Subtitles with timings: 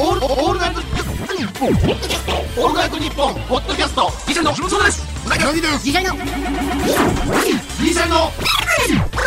[0.00, 1.70] オールオールナイトニッポン。
[1.70, 4.08] オールナイトニッポンポッドキャスト。
[4.28, 5.04] ギシャリのそうです。
[5.26, 6.14] うなぎの次回の。
[6.14, 8.30] ギシャリの。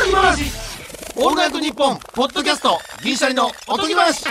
[0.09, 0.45] 今話
[1.17, 2.79] オールナイトニッポンポッドキャスト。
[3.03, 3.51] ギシャリの。
[3.67, 4.23] おとぎ話。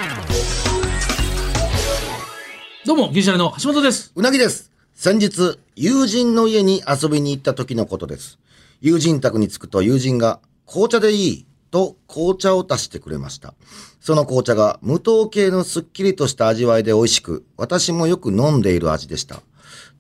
[2.86, 4.10] どうも、ギリシャリの橋本です。
[4.16, 4.72] うなぎです。
[4.94, 8.38] 先日、友人の家に遊びに行った時のことです。
[8.80, 13.54] 友人宅に着くと友人が、紅茶でいいと紅茶を出してくれました。
[14.00, 19.42] その紅茶が無糖系のすっきりとした味わいで美味しく、私もよく飲んでいる味でした。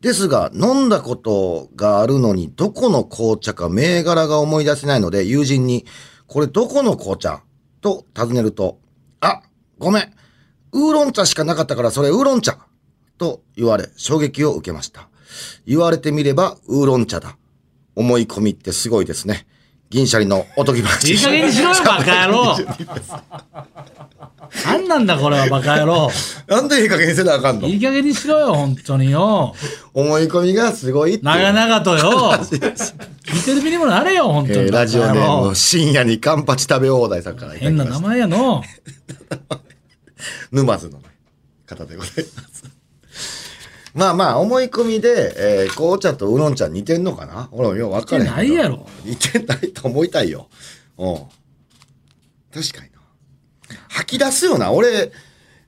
[0.00, 5.84] ですが、飲んだことがあるのに、どこの紅茶か銘柄が思い出せないので、友人に、
[6.26, 7.42] これどこの紅茶？
[7.82, 8.78] と尋ねると、
[9.20, 9.42] あ、
[9.78, 10.12] ごめん。
[10.72, 12.58] ウーロン茶しかなかったからそれウーロン茶
[13.18, 15.08] と言われ、衝撃を受けました。
[15.66, 17.36] 言われてみれば、ウーロン茶だ。
[17.94, 19.46] 思い込みってすごいですね。
[19.90, 21.12] 銀シャリのおとぎ話。
[21.12, 22.56] いい加減にしろよ、バカ野郎。
[24.64, 26.08] なんなんだ、これは、バカ野郎。
[26.46, 27.66] なんでいい加減にせなあかんの？
[27.68, 29.54] いい加減にしろよ、本当によ。
[29.92, 31.24] 思い込みがすごいって。
[31.24, 32.32] 長々とよ。
[33.32, 34.58] 見てる身にもなれよ、本当に。
[34.58, 37.98] えーラジオネーム、深夜にカンパチ食べ放題さんから変な名。
[38.00, 38.62] 前やの。
[40.52, 41.00] 沼津の
[41.66, 42.49] 方でございます。
[43.94, 47.48] まあまあ、思い込みで、えー紅茶とウーロン茶似てんのかな？
[47.52, 50.48] 俺もよう分かれへんないやろ似てないと思いたいよ。
[50.96, 51.16] うん。
[52.52, 52.98] 確かにな。
[53.88, 54.72] 吐き出すよな。
[54.72, 55.12] 俺、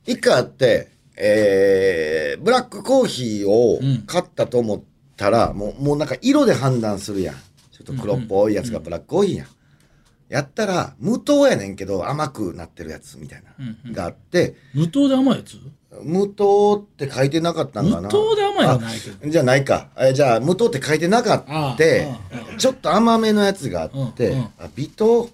[0.07, 4.83] 一回あって、えー、ブラックコーヒーを買ったと思っ
[5.17, 7.35] たら、もう、もうなんか色で判断するやん。
[7.35, 9.47] ちょっと黒っぽいやつがブラックコーヒーやん。
[10.29, 15.59] やったら、無糖やねんけど甘くなってるやつみたいな、があって、無糖で甘いやつ？
[16.03, 18.03] 無糖って書いてなかったんかな？
[18.03, 19.27] 無糖で甘いはないけど。
[19.27, 19.89] あじゃあないか。
[19.99, 21.45] えじゃあ、無糖って書いてなかっ
[21.77, 22.57] た。
[22.57, 24.45] ちょっと甘めのやつがあって、うんうん。
[24.45, 25.29] あ微糖？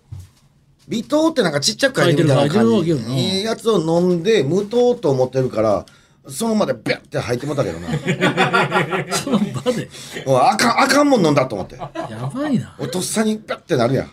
[0.89, 5.85] 微糖ってなんかちっちゃく書いてるみたいな感じ書いいやつを飲んで無糖と思ってるから
[6.27, 7.89] そのまでビャッて入ってもたけどな。
[9.13, 9.89] その場で。
[10.27, 11.77] あかんあかんもん飲んだと思って。
[11.77, 11.91] や
[12.35, 12.75] ばいな。
[12.79, 14.11] おとっさにビャッてなるやん。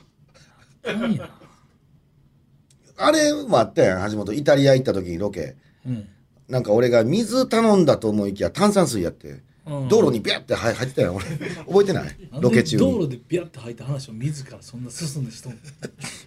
[0.85, 1.29] やばいな。
[2.97, 4.33] あれもあったやん橋本。
[4.33, 5.55] イタリア行った時にロケ。
[5.87, 6.07] うん。
[6.47, 9.87] なんか俺が水頼んだと思いきや炭酸水やって、うん。
[9.87, 12.15] 道路にビャッて入入ってたやん俺覚えてない？
[12.39, 15.55] ロケ中道路でビャって入った話を自らそんな進んだ人も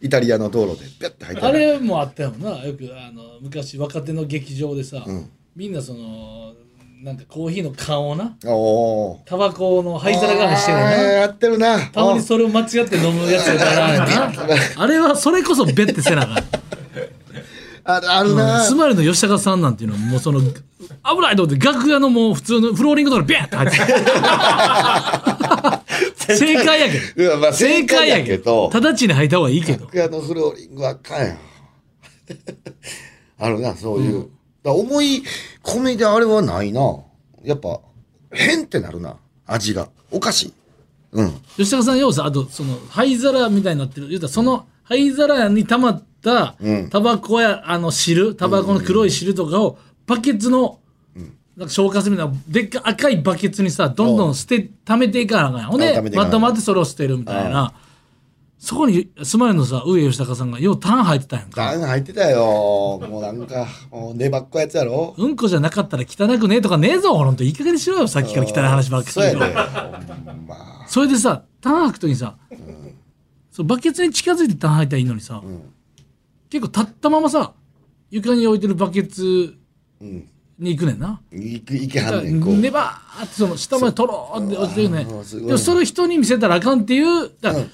[0.02, 1.46] イタリアの道路でビャッて入ってた。
[1.48, 2.64] あれもあったよな。
[2.64, 5.30] よくあの昔若手の劇場でさ、ん。
[5.54, 6.54] みんなその
[7.00, 8.36] なんかコーヒーの缶をな
[9.24, 11.80] タバコの灰皿代わしてるあーなやってるな。
[11.90, 14.32] たまにそれを間違って飲むやつがいたらな。
[14.76, 16.44] あれはそれこそベッてせなあかん
[17.90, 20.46] ああるな、スマイルの吉高さんなんていうのはもうその危
[21.22, 23.76] ないと思って楽屋のもう普通のフローリングとかにビャッて入って
[26.36, 27.38] 正解やけど。
[27.38, 28.68] まあ正解やけど。
[28.70, 29.86] 直ちに履いた方がいいけど。
[29.86, 31.20] 楽屋のフローリングはあかん。
[31.26, 31.38] や ん
[33.38, 34.28] あるなそういう、だか
[34.64, 35.22] ら思い
[35.62, 36.82] 込みであれはないな。
[37.42, 37.80] やっぱ
[38.30, 39.16] 変ってなるな。
[39.46, 39.88] 味が。
[40.10, 40.52] おかしい。
[41.12, 41.40] うん。
[41.56, 44.08] 吉高さん要さあとその灰皿みたいになってる。
[44.08, 46.90] 言うたらその灰皿に溜まったうん。
[46.90, 50.80] タバコやあの汁タバコの黒い汁とかをバケツの
[51.56, 57.72] なんか消化するみたいなでっかい赤いバケツにさどんどん捨て溜めていかなあかんほんでまとまってそれを捨てるみたいな。
[58.58, 61.62] そこにスマイルのさ上吉高さんがようタン入ってたやんか。
[61.62, 62.98] ガン入ってたよ。
[63.08, 65.14] もうなんかもう粘っこやつやろ。
[65.16, 68.08] うんこじゃなかったら汚くねえとかねえぞほんといい加減にしろよ。
[68.08, 69.12] さっきから汚い話ばっかり。
[69.12, 70.84] そうやで、ほんま。
[70.88, 72.36] それでさタン吐くときにさ、
[73.52, 75.40] そうバケツに近づいてタン吐いたらいいのにさ、
[76.50, 77.52] 結構立ったままさ
[78.10, 79.54] 床に置いてるバケツ
[80.58, 81.20] に行くねんな。
[81.32, 82.56] いくいけはんねんこう。
[82.56, 85.12] ねばーってその下までとろーって落ちてるねで
[85.52, 87.64] もそれを人に見せたらあかんっていうだから、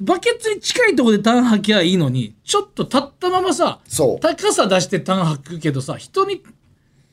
[0.00, 3.78] バケツに近いところでタン吐きゃいいのにちょっと立ったままさ
[4.20, 6.42] 高さ出してタン吐くけどさ人に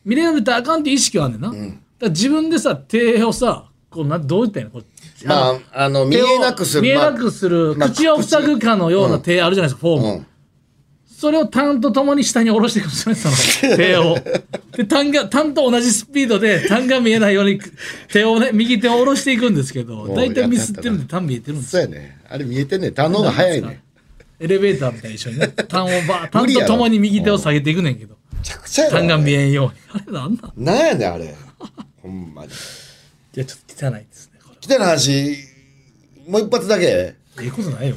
[0.04, 1.66] 見れられたらあかんって意識はあんねんな、だか
[2.02, 5.28] ら自分でさ手をさこうなどう言ったんやろこう。
[5.28, 6.82] まああの見えなくする。
[6.84, 10.26] 見えなくする、まあ口を塞ぐかのような手あるじゃないですか、フォーム、うん
[11.20, 13.76] それをタンと共に下に下ろしていくんですよねその。
[13.76, 14.18] 手を。
[14.72, 17.60] でタンがタンと同じスピードでタンが見えないように
[18.08, 21.84] 手をね右手を下ろしていくんですけどう大体ミスってるんでタン見えてるんですよ。
[21.84, 22.18] そうやね。
[22.30, 22.94] あれ見えてんねん。
[22.94, 23.82] 他の方が早いね。
[24.40, 28.16] エレベーターみたいに一緒にねタンをバー タンと共に右手を下げていくねんけど。
[28.42, 30.02] ちゃくちゃやろタンが見えんように。
[30.02, 31.36] あれなんななんやねんあれ。
[32.02, 32.52] ほんまに。
[33.36, 34.58] やちょっと汚いですねこれ。
[34.62, 35.38] 来た話。
[36.30, 37.96] もう一発だけええことないよ。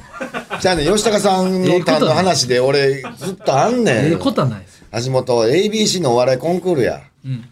[0.60, 3.96] じゃあね吉高さんの単の話で俺ずっとあんねん。
[4.06, 4.82] ええことはないです。
[5.06, 7.44] 橋本 ABC のお笑いコンクールや、ん。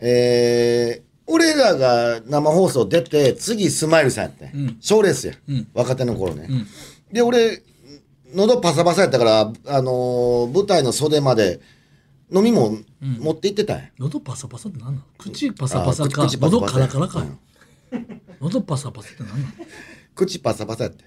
[0.00, 4.76] えー俺らが生放送出て次スマイルさんやってん。
[4.80, 5.66] 賞、レースや、ん。
[5.72, 6.48] 若手の頃ね、
[7.12, 7.62] で俺
[8.34, 11.60] 喉パサパサやったから、あのー舞台の袖まで
[12.34, 13.84] 飲み物持って行ってたんや。
[13.98, 17.20] 喉パサパサって何なの口パサパサか喉カラカラか。
[17.20, 17.26] よ
[18.40, 19.52] 喉パサパサって何なの
[20.14, 21.04] 口パサパサやって。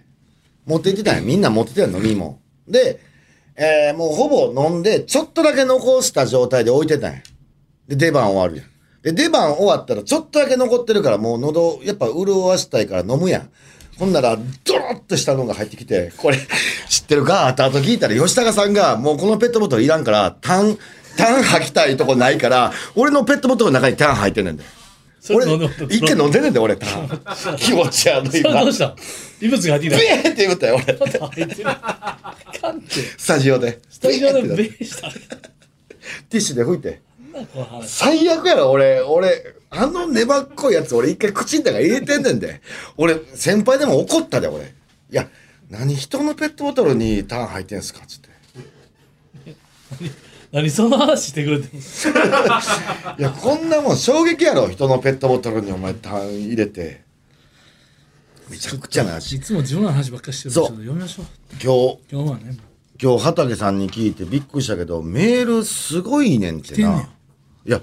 [0.66, 1.22] 持って行ってたんや。
[1.22, 2.40] みんな持ってたよ、飲み物。
[2.68, 3.00] で、
[3.56, 7.20] えーもうほぼ飲んで、ちょっとだけ残した状態で置いてたんや。
[7.88, 8.66] で、出番終わるやん。
[9.02, 13.50] で、出番終わったら、ちょっとだけ残ってるから、もう喉、やっぱ潤わしたいから飲むやん。
[13.98, 16.38] ほんなら、ドロッとしたのが入ってきて、これ、
[16.90, 17.48] 知ってるか？
[17.48, 20.78] 後々聞いたら、吉高さんが、もうこのペットボトルいらんから、タン、
[21.16, 24.64] タン吐きたいとこないから、俺のペットボトルの中にタン入ってんねんで。
[25.34, 25.46] 俺、
[25.90, 26.78] 一回飲んでんねんで、俺。
[27.58, 28.72] 気持ち悪いどう。
[28.72, 28.96] した？
[29.42, 30.98] 異物が入ってきたビーって言ったよ、俺。
[33.18, 33.80] スタジオで。
[33.90, 37.02] スタジオでベーしたティッシュで拭いて。
[37.84, 42.62] 最悪やろ、俺、俺、あの粘っこいやつ、俺一回口の中入れてんねんで。
[42.98, 44.66] 俺、先輩でも怒ったで、俺。
[44.66, 44.68] い
[45.10, 45.28] や、
[45.70, 48.30] 何人のペットボトルにターン入ってんすかつって。
[50.56, 51.70] 何その話してくれてる
[53.20, 57.04] いや、こんなもん衝撃やろ、人のペットボトルにお前ターン入れて。
[58.50, 59.34] めちゃくちゃな話。
[59.34, 62.58] いつも自分の話ばっかりしてる読みましょう今日、今日はね
[63.02, 67.10] 今日畑さんに聞いてびっくりしたけど、メールすごいねんってな。
[67.66, 67.82] いや、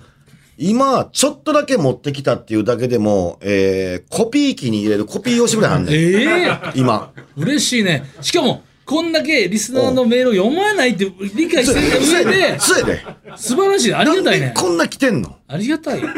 [0.56, 5.94] 今、ちょっとだけ持ってきたっていうだけでも、えー、コピー機に入れるコピー用紙ぐらいあんねん。
[5.94, 7.12] ええ今。
[7.36, 13.02] 嬉しいねしかもこんだけリスナーのメールを読まないって理解してる上でそうやで。
[13.36, 15.36] 素晴らしいありがたいねこんな来てんの？
[15.48, 16.08] ありがたいだ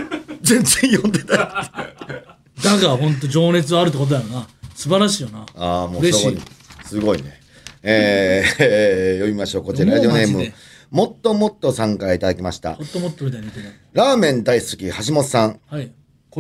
[0.43, 1.39] 全然読んでない。
[1.41, 6.39] あが本当情熱あるってことだよな素晴らしいよなあー、もう嬉しい。
[6.87, 7.41] すごいね。
[7.83, 9.65] えーえー 読みましょう。
[9.65, 10.53] こちら、ラジオネーム
[10.91, 12.83] もっともっとさんからいただきましたホ。
[12.83, 15.61] ットモットみたいに言ってねラーメン大好き、橋本さん。
[15.69, 15.91] はい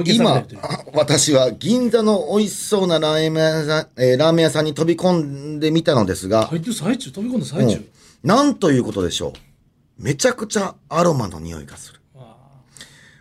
[0.05, 0.45] 今
[0.93, 7.89] 私は銀座の美味しそうなラーメン屋さん、えーラーメン屋さんに飛び込んでみたのですが、入ってる最中飛び込んだ最中、うん
[8.25, 9.35] なんということでしょ
[9.99, 10.03] う。
[10.03, 12.01] めちゃくちゃアロマの匂いがする。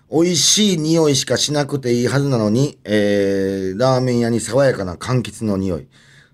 [0.09, 5.87] 美味しい匂いしかしなくていいはずなのに、えー、ラーメン屋に爽やかな柑橘の匂い。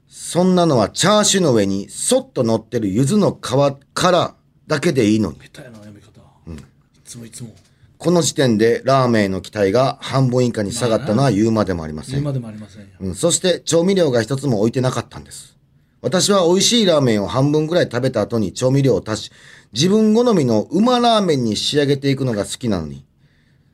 [0.07, 4.35] そんなのはチャーシューの上にそっと乗ってる柚子の皮から
[4.67, 5.39] だけでいいのに。
[5.39, 6.21] 下手やな読み方、
[6.51, 6.63] い
[7.03, 7.55] つもいつも
[7.99, 12.19] この時点でラーメンへの期待が半分以下に下がったのは言うまでもありません。
[12.21, 15.57] 今でもありませんようん、そして調味料が一つも置いてなかったんです。
[16.01, 19.31] 私は美味しいラーメンを半分ぐらい食べた後に調味料を足し、
[19.73, 23.05] 自分好みの馬ラーメンに仕上げていくのが好きなのに、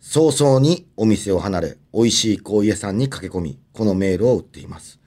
[0.02, 5.00] 早々にお店を離れ、美味しいコーヒー屋さんに駆け込み、このメールを売っています。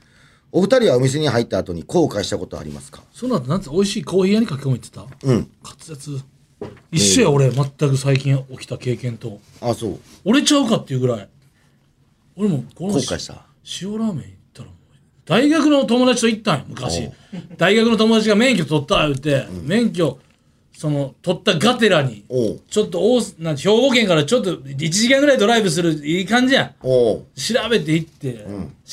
[0.52, 3.02] お二人はお店に入った後に後悔したことはありますか？
[3.12, 5.26] その後なんつ美味しいコーヒー屋に駆け込みって言ってた？
[5.26, 5.50] うん。
[5.64, 6.22] 滑舌
[6.90, 10.00] 一緒や俺全く最近起きた経験とあ、そう。
[10.24, 11.28] 俺ちゃうかっていうぐらい
[12.36, 13.44] 俺もこの後悔した？
[13.82, 14.24] 塩ラーメン行っ
[14.54, 14.76] たらもう
[15.24, 17.10] 大学の友達と行ったんよ昔
[17.56, 20.18] 大学の友達が免許取った言って、免許
[20.72, 22.24] その取ったがてらに。
[22.70, 26.74] ちょっと大なん兵庫県からちょっと1時間ぐらいドライブするいい感じやん。
[26.80, 27.24] 調
[27.68, 28.46] べて行って、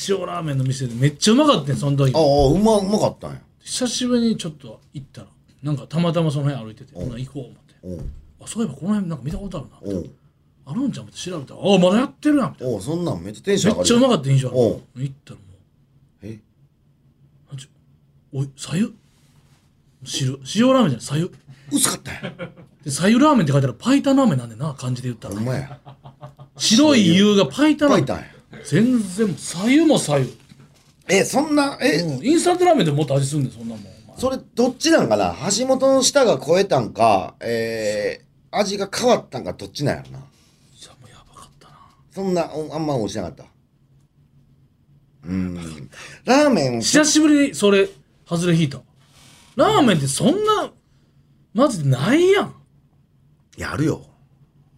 [0.08, 3.40] 塩ラーメンの店でめっちゃうまかったんその時ああ、うま、うまかったんや。
[3.60, 5.28] 久しぶりにちょっと行ったら
[5.66, 8.06] なんかたまたまその辺歩いてて、ほな行こう思って。
[8.40, 9.98] あそういえばこの辺なんか見たことあるな。
[9.98, 10.10] おう。
[10.68, 13.84] あるんちゃうって調べたらあまだやってるやんみたいおう、そんなんめっちゃテンション上がる。
[13.84, 14.80] なめっちゃうまかった印象あ行
[15.10, 16.38] ったらもうえ？
[17.50, 17.68] なんちゅ
[18.32, 18.94] おいさゆ？
[20.04, 21.00] 汁塩ラーメンじゃない？
[21.00, 21.32] さゆ。
[21.72, 22.14] 薄かったん。
[22.14, 22.32] や。
[22.84, 25.34] でさゆラーメンって書いてあるパイタンラーメンなんでな漢字で言ったら。
[25.34, 25.78] ほんまや。
[26.56, 28.06] 白い湯がパイタンラーメン。
[28.06, 28.30] 書いたんや。
[28.64, 30.28] 全然さゆもさゆ。
[31.08, 33.84] え、そんな、え、うんインスタントラーメンでもっと味すんねんそんなもん
[34.16, 35.34] それどっちなんかな？
[35.58, 40.18] 橋本の舌が超えたんか、えー、味が変わったんかどっちなんやろな？
[40.18, 41.74] いやもうやばかったな
[42.10, 43.44] そんな、おあんま美味しなかった。
[45.24, 45.90] うん。
[46.24, 47.88] ラーメン、久しぶりにそれ
[48.26, 48.80] 外れ引いた
[49.54, 50.70] ラーメンってそんな
[51.52, 52.54] マジでないやん
[53.58, 54.05] やるよ。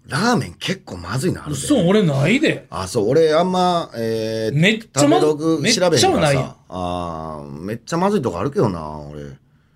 [0.09, 1.61] ラーメン結構まずいのあるで。
[1.61, 6.57] そう俺ないであ、そう、俺あんま、えー、めっちゃまず食べ調べへんからさ。
[6.69, 9.25] あーめっちゃまずいとこあるけどな、俺。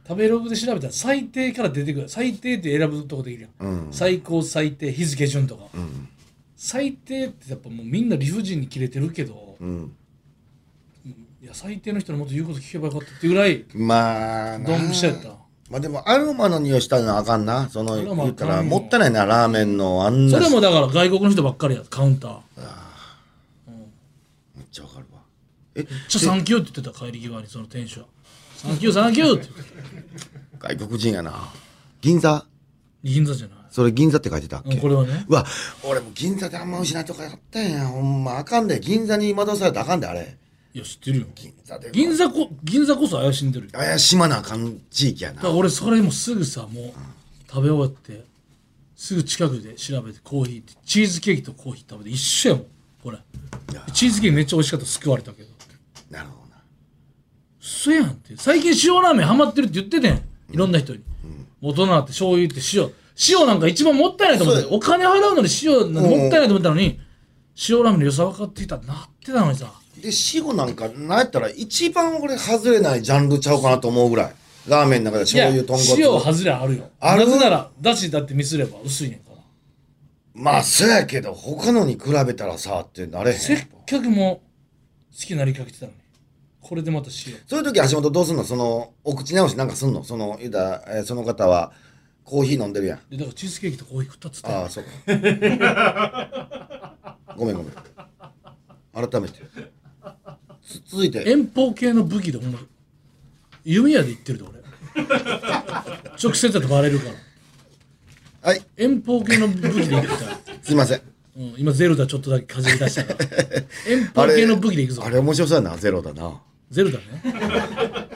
[0.09, 3.93] 食べログで調べたら最低から出てくる最低って選ぶとこできるやん、うん。
[3.93, 6.09] 最高最低日付順とか、ん
[6.57, 9.93] 最低ってやっぱもうみんな理不尽に切れてるけど、うん。
[11.43, 15.42] いや最低の人のもっと言うこと聞けばよかったっていうぐらいまあな、ドンピシャやった
[15.73, 17.71] まあでも、アロマの匂いしたのはあかんな。
[17.71, 20.39] その、アロマあかんよ言ったら、もったいないな、ラーメンのあんな。
[20.39, 22.41] それもだから外国の人ばっかりやカウンター
[24.55, 25.21] めっちゃわかるわ。
[25.75, 28.07] え、ちょサンキューって言ってた帰り際にその店主は
[28.55, 29.49] サンキューサンキューって
[30.59, 31.33] 外国人やな。
[32.03, 32.45] 銀座？
[33.03, 34.75] 銀座じゃないそれ銀座って書いてたっけ？
[34.75, 35.47] うんこれはねうわ、
[35.85, 37.87] 俺も銀座であんま美味しいなとかやったんや。
[37.87, 38.79] ほんま、あかんで。
[38.79, 40.37] 銀座に惑わされたらあかんで、あれ。
[40.75, 41.27] いや知ってるよ。
[41.35, 41.91] 銀座で。
[41.93, 43.73] 銀座こ銀座こそ怪しんでるよ。
[43.75, 45.37] 怪しまなあかん地域やな。
[45.37, 45.55] だから。
[45.55, 46.93] 俺それもすぐさもう
[47.49, 48.25] 食べ終わって
[48.97, 52.67] すぐ近くで調べてコーヒーってチーズケーキとコーヒー食べて一緒やもん
[53.03, 53.19] これ。
[53.93, 55.49] チーズケーキめっちゃ美味しかった救われたけど。
[56.11, 56.63] なるほどな。
[57.61, 58.35] 嘘やんって。
[58.37, 60.15] 最近塩ラーメンハマってるって言っててん。
[60.51, 61.01] いろんな人に、
[61.63, 62.91] 大人って醤油って塩。
[63.31, 66.05] 塩なんか一番もったいないと思ってそうお金払うのに塩なん。
[66.05, 66.99] かもったいないと思ったのに
[67.69, 74.35] 塩ラーメンの良さ分かってきたってなってたのにさで、塩なんか、なんやったら一番俺外れないジャンルちゃうかなと思うぐらい。
[74.69, 76.03] ラーメンの中で醤油、豚骨。
[76.03, 77.27] 塩は外れあるよある？
[77.27, 79.37] なぜならだしだってミスれば薄いねんから
[80.35, 83.39] まあ、そうやけど、他のに比べたらさ、ってなれへん。
[83.39, 84.43] せっかくも
[85.13, 85.99] う好きになりかけてたのに
[86.61, 88.45] これでまた塩そういう時橋本どうすんの？
[88.45, 90.05] その、お口直しなんかすんの？
[90.05, 91.73] その、言うたら、えーその方は、
[92.25, 93.01] コーヒー飲んでるやん。
[93.11, 94.91] でだからチーズケーキとコーヒー2つってああ、そうか。
[97.37, 97.73] ごめんごめん。
[99.11, 99.41] 改めて。
[100.67, 102.59] つ続いて、遠方系の武器でほんま
[103.65, 104.63] 弓矢で言ってるで俺。
[106.23, 107.07] 直接だとバレるか
[108.43, 108.51] ら。
[108.51, 110.09] はい、遠方系の武器で言って。
[110.09, 110.17] た、
[110.63, 111.01] すいません。
[111.37, 113.31] うん、今ゼルダちょっとだけかじり出したから。
[113.89, 115.03] 遠方系の武器でいくぞ。
[115.05, 116.41] あれ面白そうやな、ゼロだな。
[116.71, 117.05] ゼルダね。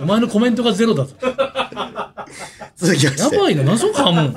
[0.00, 1.14] お前のコメントがゼロだぞ。
[2.76, 3.36] 続きまして。
[3.36, 4.34] やばいな謎かもん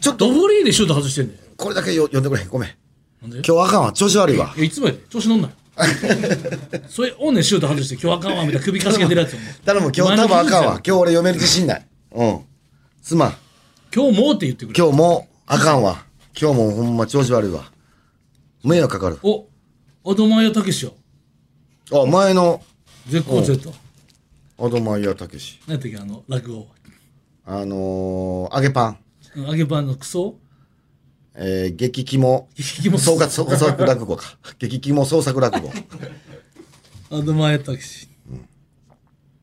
[0.00, 0.28] ちょっと。
[0.28, 2.44] ド、フリーでシュート外してんねこれだけよ読んでくれ。
[2.46, 2.70] ごめん。
[3.22, 3.92] 今日あかんわ。
[3.92, 4.54] 調子悪いわ。
[4.56, 4.68] い。
[4.68, 4.98] つもやで。
[5.08, 5.54] 調子乗んなよ
[6.88, 10.72] それおんねんシュート外して今日あかんわみたいな首かしげてるやつ 頼む、今日多分あかんわ。
[10.74, 11.86] 今日俺読める自信ない。
[12.12, 12.40] うん。
[13.02, 13.36] すまん。
[13.94, 16.04] 今日もうって言ってくれ今日もあかんわ。
[16.40, 17.70] 今日もほんま調子悪いわ。
[18.62, 19.18] 迷惑かかる。
[19.22, 19.46] お
[20.06, 20.94] アドマイヤたけしよ
[21.92, 22.62] あ、前の、
[23.08, 23.72] 絶好調と
[24.58, 25.60] アドマイヤたけし。
[25.66, 26.68] 何やったっけあの落語
[27.46, 28.98] あのー、揚げパン。
[29.36, 30.36] うん揚げパンのクソ
[31.36, 32.48] えー、激肝。
[32.54, 34.38] 激肝総括、総作落語か。
[34.58, 35.72] 激肝創作落語。
[37.10, 38.08] アドマイヤたけし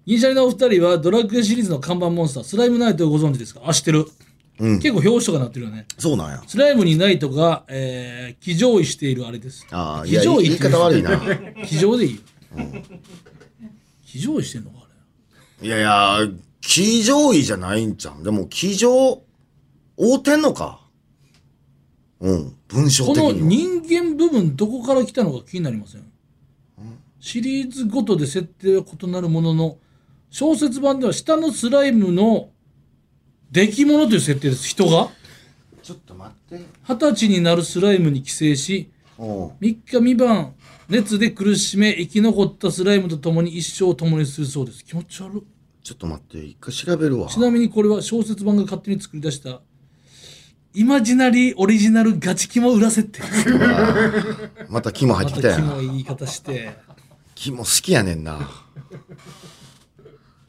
[0.05, 3.61] 銀シャリのお二人はドラッグシリーズの看板モンスタースライムナイトをご存知ですか？
[3.65, 4.05] あ知ってる、
[4.59, 6.43] 結構表紙とかなってるよねそうなんや。
[6.47, 11.21] スライムにナイトが、えー、騎乗位しているあれですああ、騎乗位言い方悪いな。
[11.65, 12.21] 騎乗 でいいよ、
[14.05, 14.87] 騎乗位してんのかあ
[15.61, 16.27] れいやいや、
[16.61, 18.23] 騎乗位じゃないんじゃん。
[18.23, 19.21] でも、騎乗、
[19.97, 20.80] 合うてんのか？
[22.21, 23.31] うん、文章この。
[23.31, 26.05] 人間部分どこから来たのか気になりません？
[27.19, 29.77] シリーズごとで設定は異なるものの
[30.29, 32.49] 小説版では下のスライムの
[33.51, 35.09] 出来物という設定です人が？
[35.83, 36.63] ちょっと待って。
[36.87, 39.47] 二十歳になるスライムに寄生しうん。
[39.49, 40.53] 3日3晩
[40.89, 45.43] 熱で苦しめ生き残ったスライムと共に一生を共にするそうです気持ち悪い
[45.83, 47.27] ちょっと待って、一回調べるわ。
[47.27, 49.61] ちなみにこれは小説版が勝手に作り出した
[50.73, 53.21] イマジナリーオリジナルガチ肝裏設定
[54.69, 55.65] また肝入ってきたやん。
[55.65, 56.77] またキモい言い方して
[57.35, 58.49] 肝好きやねんな。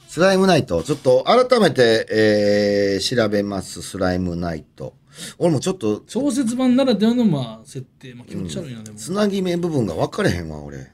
[0.06, 0.82] スライムナイト。
[0.82, 3.82] ちょっと改めて、えー、調べます。
[3.82, 4.94] スライムナイト。
[5.38, 10.90] 俺もちょっと、小説版ならではのまあ設定、まあ、気持ち悪いな、でもつなぎ目部分が分かれへんわ、俺。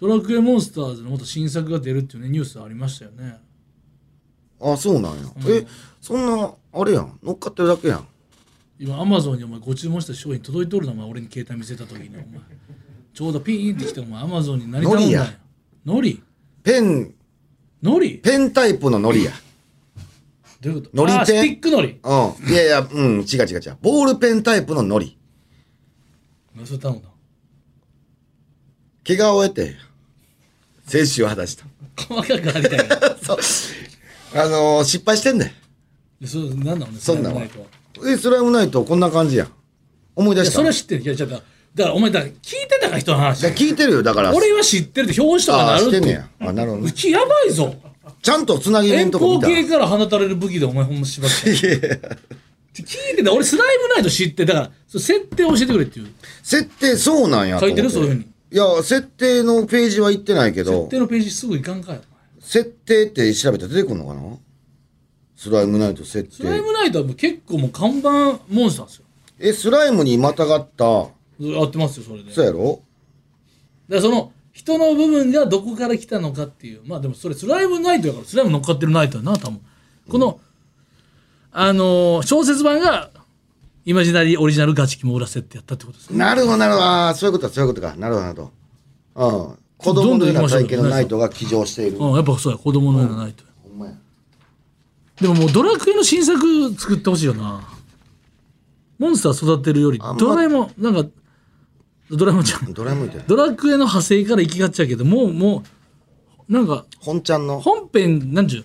[0.00, 3.38] ドラクエモンスターズのまた新作が出るっていうねニュースありましたよね
[4.60, 5.20] あ、そうなんや。
[5.48, 5.66] え、
[6.00, 7.18] そんな、あれやん。
[7.22, 8.08] 乗っかってるだけやん。
[8.82, 11.08] 今アマゾンにお前ご注文した商品届いとるなお前。
[11.08, 12.26] 俺に携帯見せた時にお前。
[13.14, 15.26] ちょうどピーンってきてお前アマゾンに何頼んだんや。
[15.86, 16.20] ノリ？
[16.64, 17.14] ペン、
[17.80, 18.18] ノリ？
[18.18, 19.30] ペンタイプのノリや。
[20.60, 20.96] どういうこと？
[20.96, 21.26] ノリペン。
[21.26, 22.00] スティックノリ。
[22.02, 22.52] うん。
[22.52, 23.78] いやいや、うん、違う違う違う。
[23.80, 25.16] ボールペンタイプのノリ。
[26.56, 27.08] 何それ頼んだ。
[29.06, 29.76] 怪我を得て、
[30.88, 31.66] 接種を果たした。
[31.96, 33.38] 細かくなりたいな そう。
[34.34, 35.54] あのー、失敗してんね
[36.20, 37.42] でそれ何なのねそんなんは
[38.06, 39.48] え、スライムナイトこんな感じやん。
[40.14, 40.50] 思い出した。
[40.50, 42.32] いやそれは知ってるいやちょっとだからお前だ聞い
[42.68, 44.34] てたか人の話いや聞いてるよ、だから。
[44.34, 46.28] 俺は知ってるって表紙とかなるってしてんねや。
[46.40, 46.88] あ、なるほどね。
[46.88, 47.74] うちやばいぞ
[48.20, 49.48] ちゃんとつなぎ目遠んとこ見た。
[49.48, 52.82] 方系から放たれる武器でお前ほんま縛って聞
[53.12, 56.08] いてた俺スライムナイト知ってだからそ設定教えてくれっていう
[56.42, 57.58] 設定そうなんや。
[57.58, 57.90] 書いてる？
[57.90, 62.00] そういうふうにいや、設定のページは行ってないけど設、定のページすぐいかんかよ
[62.38, 64.20] 設定って調べたら出てくるのかな？
[65.42, 66.66] スライムナイト設スライ定。
[66.66, 68.10] ムナイトはもう結構もう看板
[68.48, 69.04] モンスターですよ
[69.40, 71.10] え、スライムにまたがった、合
[71.66, 72.80] ってますよそれでだかそうやろ？
[73.88, 79.60] らその人の部分がどこから来たのかっていうまあでもそれスライムナイトやからスライム乗っかってるナイトやな多分
[80.08, 80.38] この、
[81.50, 83.10] あのー小説版が
[83.84, 87.14] イマジナリーオリジナルガチキモ裏設定やったってことですねなるほど、なるほど。
[87.14, 87.96] そういうことか、そういうことか。
[87.96, 88.50] なるほど、なるほ
[89.16, 89.48] ど。
[89.48, 89.58] うん。
[89.76, 91.96] 子供のような体験のナイトが起乗している。
[91.98, 93.92] うんやっぱそうや子供のようなナイトやほんまや。
[95.20, 97.68] でももうドラクエの新作作ってほしいよな。
[98.98, 101.08] モンスター育てるよりあんまドラえもん、なんか、
[102.10, 102.72] ドラえもんちゃん。
[102.72, 103.24] ドラえもんみたいな。
[103.26, 105.64] ドラクエの派生から行きがちやけど、もう、も
[106.48, 107.60] う、なんか、本ちゃんの。
[107.60, 108.64] 本編、なんちゅう、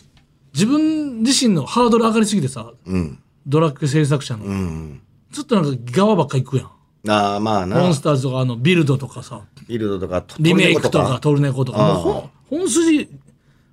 [0.54, 3.20] 自分自身のハードル上がりすぎてさ、うん。
[3.46, 5.02] ドラクエ制作者の、うん。
[5.32, 6.72] ずっとなんか側ばっか行くやん
[7.10, 13.10] ああまあなモンスターズとかあのビルドとかさビルドとかトリメイクとかトルネコとかもう本筋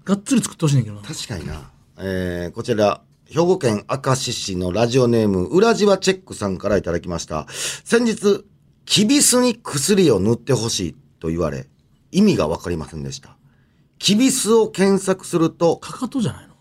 [0.05, 1.71] がっつり作ってほしいねんけどな確かにな。
[1.97, 7.47] えー、こちら、兵庫県明石市のラジオネーム、裏じわチェックさんからいただきました。
[7.85, 8.45] 先日、
[8.85, 11.69] キビスに薬を塗ってほしいと言われ、
[12.11, 13.37] 意味がわかりませんでした。
[13.99, 16.55] キビスを検索すると、かかとじゃないの？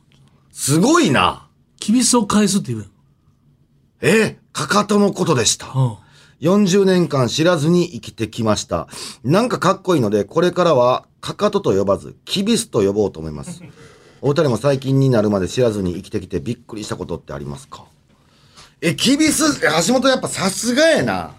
[0.52, 1.50] すごいな
[1.80, 2.86] キビスを返すって言う
[4.02, 5.68] えかかとのことでした。
[5.68, 5.98] やんうん
[6.44, 8.90] 40年間知らずに生きてきました。
[9.24, 13.64] なんかかっこいいので、これからは、かかとと呼ばず、キビスと呼ぼうと思います。
[14.26, 17.84] お二人も最近になるまで知らずに生きてきてびっくりしたことってありますか？
[18.80, 21.36] え、キビス、え橋本やっぱさすがやな。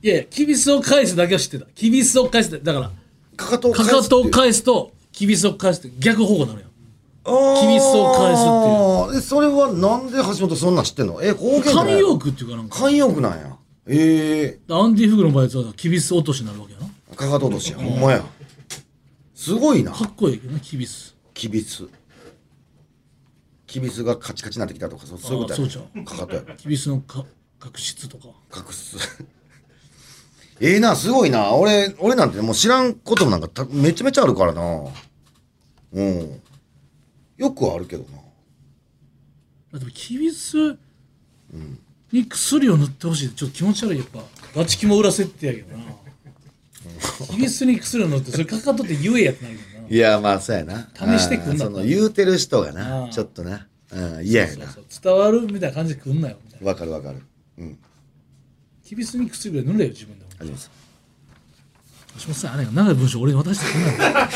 [0.00, 2.90] いやキビスを返すだけは知ってたキビスを返すだから
[3.36, 6.70] かかとをか返すっていうかとを返すとキビスを返すって逆方向になるやん
[7.24, 11.22] あーキビスを返すってえ、それはなんで橋本そんなん知ってんの？
[11.22, 13.54] え、方言じゃない句っていうかなんか慣用句なんや。
[13.86, 17.76] ええアンディ・フグの場合はキビス落としになるわけやなかかと落としや。
[17.76, 18.24] ほんまや。
[19.34, 19.92] すごいな。
[19.92, 21.84] かっこいいけどねキビスキビス。
[23.74, 26.42] キビスがカチカチになってきたとか、そうそういうことや、あそうちゃうかかとや。
[26.56, 27.24] キビスのか
[27.58, 28.96] 角質とか隠す。
[30.60, 31.52] ええな、すごいな。
[31.56, 34.84] 俺、俺なんてもう知らんこともなんかためちゃめちゃあるからな。
[35.92, 36.40] うん。
[37.36, 38.04] よくはあるけど
[39.72, 39.78] な。
[39.80, 40.78] でもキビス
[42.12, 44.20] に薬を塗ってほしいちょっと気持ち悪いやっぱ
[44.54, 45.84] バチキモ裏設定やけどな
[47.28, 50.88] キビスに薬を塗ってそれかかとって言えやってなるけどないや、まあ、そうやな。
[50.94, 53.66] 試してくんなその、言うてる人があな、ーちょっとな。
[53.92, 54.66] うん、嫌やな。
[55.02, 57.22] 伝わるみたいな感じでくんなよみたいなわかるわかる。
[57.58, 57.78] うん。
[58.84, 60.70] キビスに薬ぐらい塗れよ自分でもあります。
[62.18, 64.28] 橋本さんあれが長い文章俺に渡してくんなよ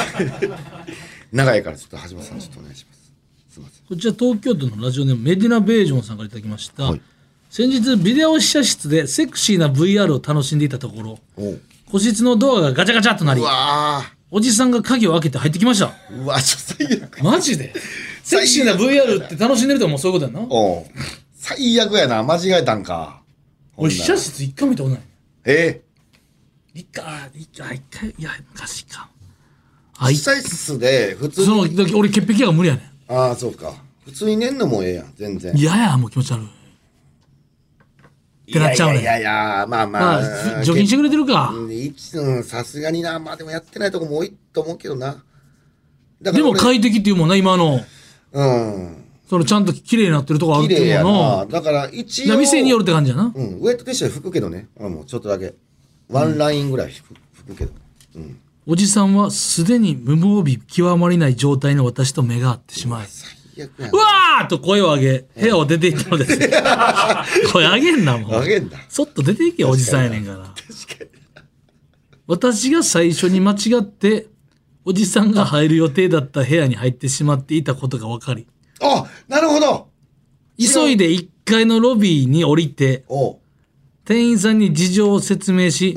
[1.33, 3.13] 長いからちょっと橋本さんちょっとお願いします。
[3.51, 3.85] すいません。
[3.87, 7.01] こちら東京都のラジオネームメディナ・ベージョンさんからいただきました、はい
[7.51, 11.19] 先日ビデオ試写室でセクシーな VR を楽しんでいたところ
[11.91, 13.41] 個室のドアがガチャガチャとなり
[14.31, 17.23] おじさんが鍵を開けて入ってきましたーうわ、ちょっと最悪。
[17.23, 17.73] マジで？
[18.23, 20.85] セクシーな VR って楽しんでるともうそういうことやんなおう
[21.35, 22.23] 最悪やな。
[22.23, 23.23] 間違えたんか。
[23.77, 25.05] 俺試写室一回見たことない？
[25.47, 25.81] え？
[26.75, 31.75] 一回あ一回一回いや昔かー、あい試写室で普通そに。
[31.75, 33.73] のだ俺潔癖が無理やねああ、そうか。
[34.05, 35.57] 普通に寝んのもええやん、全然ん。
[35.57, 36.49] 嫌やもう気持ち悪い
[38.49, 40.59] ってなっちゃうねんいやいやいや、まあままあ。
[40.61, 41.53] あ除菌してくれてるか
[42.43, 43.19] さすがにな。
[43.19, 45.23] まあでもやってないとこも多いと思うけどな。
[46.21, 47.81] でも快適っていうもんな今の
[48.33, 49.05] うん。
[49.29, 51.47] そのちゃんと綺麗になってるとこあるっていうもんなな。
[51.47, 52.39] だから一応。
[52.39, 53.59] 店によるって感じやなうん。
[53.59, 54.69] ウェットティッシュで拭くけどね。
[54.77, 55.55] 俺もちょっとだけ。
[56.09, 57.73] ワンラインぐらい拭く拭くけど。
[58.17, 58.41] うん。
[58.67, 63.07] おじさんはすでに無防備極まりない状態の私と目が合ってしまい
[63.65, 66.39] うわーと声を上げ部屋を出て行ったのです。
[67.53, 68.79] 声上げんなもうげんだ。
[68.89, 70.55] そっと出ていけよおじさんやねんから。
[72.27, 74.27] 私が最初に間違って
[74.85, 78.47] おじさんが入る予定だった部屋に入ってしまっていたことが分かり。
[78.81, 79.89] あなるほど。
[80.59, 83.05] 急いで1階のロビーに降りて
[84.05, 85.97] 店員さんに事情を説明し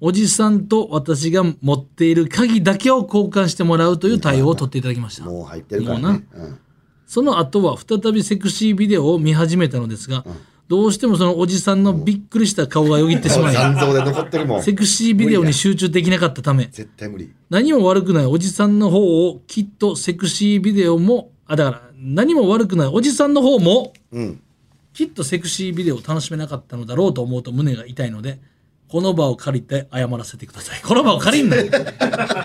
[0.00, 5.24] おじさんと私が持っている鍵だけを交換してもらうという対応を取っていただきました。
[5.24, 6.24] もう入ってるからもうね。
[6.34, 6.58] うん。
[7.06, 10.24] その後は再びセクシービデオを見始めたのですが、
[10.68, 14.62] どうしてもそのおじさんのびっくりした顔がよぎってしまい残像で残ってるもん。
[14.62, 17.32] セクシービデオに集中できなかったため絶対無理。
[17.48, 24.40] 何も悪くないおじさんの方をきっとセクシービデオもあだから何も悪くないおじさんの方もうん。
[24.92, 28.40] きっとセクシービデオを楽しめなかったのだろうと思うと胸が痛いので
[28.88, 31.66] この場を借りて謝らせてくださいこの場を借りんなよ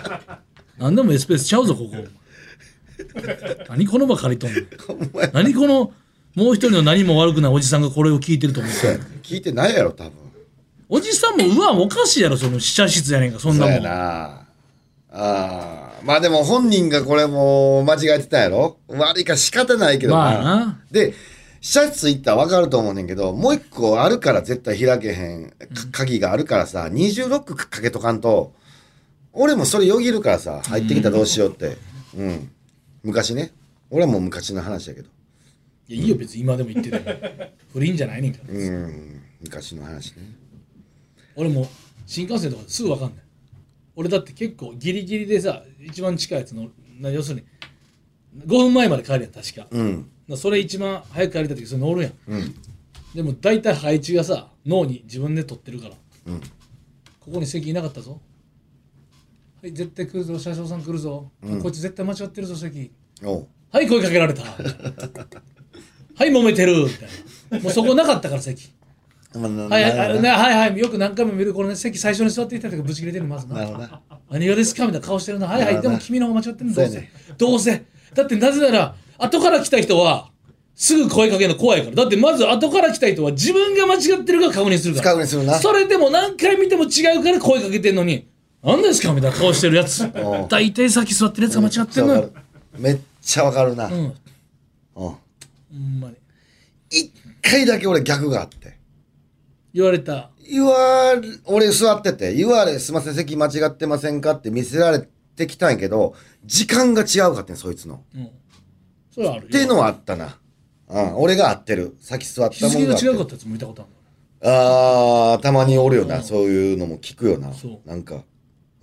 [0.76, 1.96] 何でもエスペースちゃうぞここ
[3.68, 4.60] 何この場借りとんの
[5.32, 5.92] 何この
[6.34, 8.72] もう一人の何も悪くないおじさんがこれを聞いてると思う
[9.22, 10.12] 聞いてないやろ、多分。
[10.88, 13.90] おじさんもうわおかしいやろその試写室やねんかそんなもんな。
[13.90, 14.46] あ
[15.10, 15.92] あ。
[16.04, 20.18] まあでも本人がこれも間違えてたやろ悪いから仕方ないけどな。
[20.18, 21.14] まあなで、
[21.60, 25.56] 試写室行ったら分かると思うねんけど、もう一個あるから絶対開けへん、か
[25.92, 28.52] 鍵があるからさ、26かけとかんと、
[29.32, 31.76] 俺もそれよぎるからさ、入ってきたらどうしようって。
[32.16, 32.50] うん。
[33.02, 33.52] 昔ね。
[33.90, 35.08] 俺はもう昔の話やけど。
[35.88, 37.04] いやいいよ別に今でも言ってても
[37.72, 39.20] 不倫じゃないねんから、うん。
[39.40, 40.22] 昔の話ね。
[41.34, 41.68] 俺も
[42.06, 43.24] 新幹線とかですぐ分かんない
[43.96, 47.46] 俺だって結構ギリギリでさ一番近いやつのな要するに
[48.46, 50.10] 5分前まで帰るやん確か,、うん。
[50.36, 52.54] それ一番早く帰りたい時それ乗るやんうん。
[53.14, 56.40] でも大体配置がさ脳に自分で取ってるからうん。
[57.20, 58.20] ここに席いなかったぞ
[59.62, 61.30] はい絶対来るぞ車掌さん来るぞ、
[61.62, 62.90] こいつ絶対間違ってるぞ席。
[63.22, 63.46] おう。
[63.70, 64.42] はい声かけられた。
[64.42, 64.56] は
[66.26, 66.84] い揉めてる。
[66.84, 67.08] みたい
[67.50, 68.72] なもうそこなかったから席。
[69.36, 70.80] まあなはいはいはいなるほどなはいはい。
[70.80, 74.84] よく何回も見るこのね席最初に座っていたとかぶち切れてるのまずななるほどな何がですか？
[74.84, 75.66] みたいな顔してるなはいはい。
[75.66, 76.74] でなるほども君の方が間違ってるの。
[76.74, 77.84] どうせそうやねどうせ。
[78.14, 80.32] だってなぜなら後から来た人は
[80.74, 81.94] すぐ声かけるの怖いから。
[81.94, 85.10] だってまず後から来た人は自分が間違ってるか確認するから。
[85.12, 85.54] 確認するな。
[85.54, 88.26] それでも何回見ても違うから声かけてんのに
[88.62, 90.04] 何ですかみたいな顔してるやつ。
[90.04, 90.12] ん。
[90.48, 92.30] 大体先座ってるやつが間違ってんのよ。
[92.78, 93.94] めっちゃわかるな、うん。
[93.94, 94.14] うん。
[94.94, 95.18] ほ
[95.74, 96.16] んまに。
[96.90, 98.78] 一回だけ俺逆があって。
[99.74, 100.30] 言われた。
[100.48, 102.34] 言われ俺座ってて。
[102.34, 108.04] 言われすいません席間違ってませんかって見せられてきたんやけど時間が違うかってんそいつの。
[108.14, 108.30] うん。
[109.10, 109.48] それはあるよ。
[109.48, 110.38] っていうのはあったな。
[110.88, 111.16] うん。
[111.16, 111.96] 俺が合ってる。
[112.00, 113.06] 先座ったもんが合って。
[113.06, 113.90] る違うかったやつも見たことある
[114.44, 117.52] あーたまにおるよな、うんそういうのも聞くよな。
[117.52, 117.88] そう。
[117.88, 118.22] なんか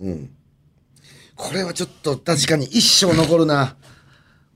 [0.00, 0.30] うん。
[1.36, 3.76] これはちょっと確かに一生残るな。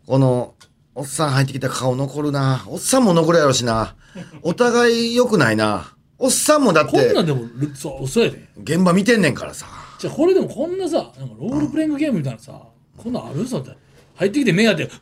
[0.07, 0.54] この
[0.94, 2.64] おっさん入ってきた顔残るな。
[2.66, 3.96] おっさんも残るやろしな。
[4.42, 5.94] お互い良くないな。
[6.18, 8.48] おっさんもだってこんなんでもルそうそうやで。
[8.62, 9.66] 現場見てんねんからさ。
[9.98, 12.61] じゃあこれでもこんなさなんかロールプレイングゲームみたいなさ
[12.96, 13.46] こんなんある？
[13.46, 13.70] さって。
[14.16, 14.92] 入ってきて目当てうわ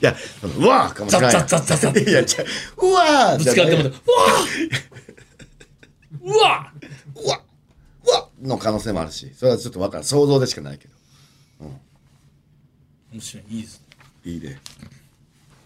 [0.00, 1.32] いやうわーかもしれない。
[1.32, 2.08] ザッザッザッザッザッ。
[2.08, 2.44] いやちゃ
[2.76, 3.92] うわぶつかってもうわ
[6.22, 6.72] うわ
[7.24, 7.42] うわ
[8.06, 10.94] うわの可能性もあるしそれはちょっとわからん想像でしかないけど
[13.12, 13.86] 面白いいいですね
[14.24, 14.60] いいね。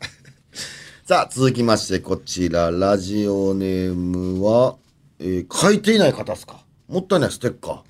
[1.06, 4.76] さあ、続きまして、こちら、ラジオネームは、
[5.18, 6.64] えー書いていない方ですか？
[6.88, 7.80] もったいない、ステッカー。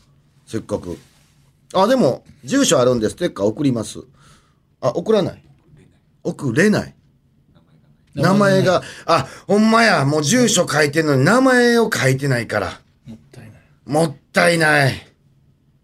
[0.47, 0.99] せっかく。
[1.75, 4.01] あ、でも、住所あるんで、ステッカー送ります。
[4.81, 5.45] あ、送らない
[6.25, 6.95] 送れない。
[8.15, 12.81] 名前が、あ、ほんまや、もう住所書いてんのに名前を書いてないから。
[13.07, 14.95] もったいないもったいない。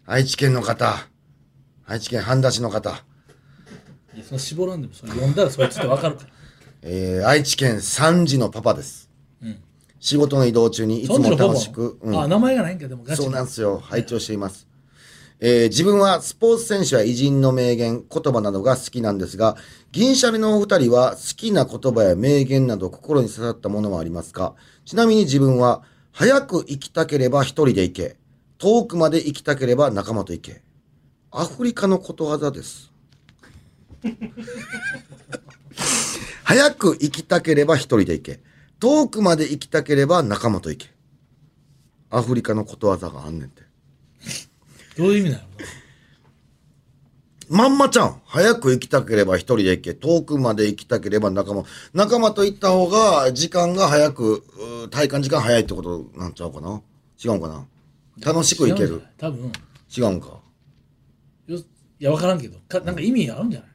[0.07, 0.97] 愛知県の方。
[1.87, 2.91] 愛知県半田市の方。
[4.15, 6.29] いやその絞らんでもそれ読んだらそいつってわかるから
[6.83, 9.09] えー愛知県3時のパパです。
[10.01, 13.79] 仕事の移動中にいつも楽しく、うんあ名前がないんかでもガチそうなんですよ。
[13.79, 14.67] 拝聴しています。
[15.43, 19.57] えー自分はスポーツ選手や偉人の名言、言葉などが好きなんですが、
[19.91, 24.55] 銀シャリのお二人は好きな言葉や名言など心に刺さったものはありますか？
[24.85, 28.17] ちなみに自分は、早く行きたければ一人で行け。
[28.59, 30.63] 遠くまで行きたければ仲間と行け。
[31.31, 32.93] アフリカのことわざです。
[36.45, 38.41] 早く行きたければ一人で行け。
[38.79, 40.91] 遠くまで行きたければ仲間と行け。
[42.11, 43.70] アフリカのことわざがあんねんて。
[45.01, 45.43] どういう意味なの？
[47.49, 48.21] まんまちゃん。
[48.27, 49.95] 早く行きたければ一人で行け。
[49.95, 51.65] 遠くまで行きたければ仲間。
[51.95, 54.45] 仲間と行った方が時間が早く、
[54.91, 56.83] 体感時間早いってことなんちゃうかな？
[57.25, 57.67] 違うんかな？
[58.23, 59.03] 楽しく行ける？
[59.17, 59.51] 多分
[59.97, 60.39] 違うんか？
[61.47, 61.65] よい
[61.99, 63.71] や分からんけどかなんか意味あるんじゃない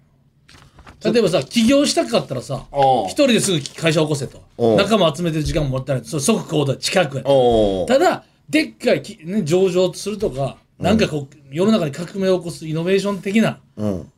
[1.06, 1.12] の？
[1.12, 2.66] 例えばさ起業したかったらさ
[3.08, 4.44] 一人ですぐ会社起こせと
[4.78, 7.24] 仲間集めてる時間ももったいないそれ即行動近くや。
[7.88, 14.12] ただでっかいき、ね、上場するとか、なんかこう世の中に革命を起こすイノベーション的なうん。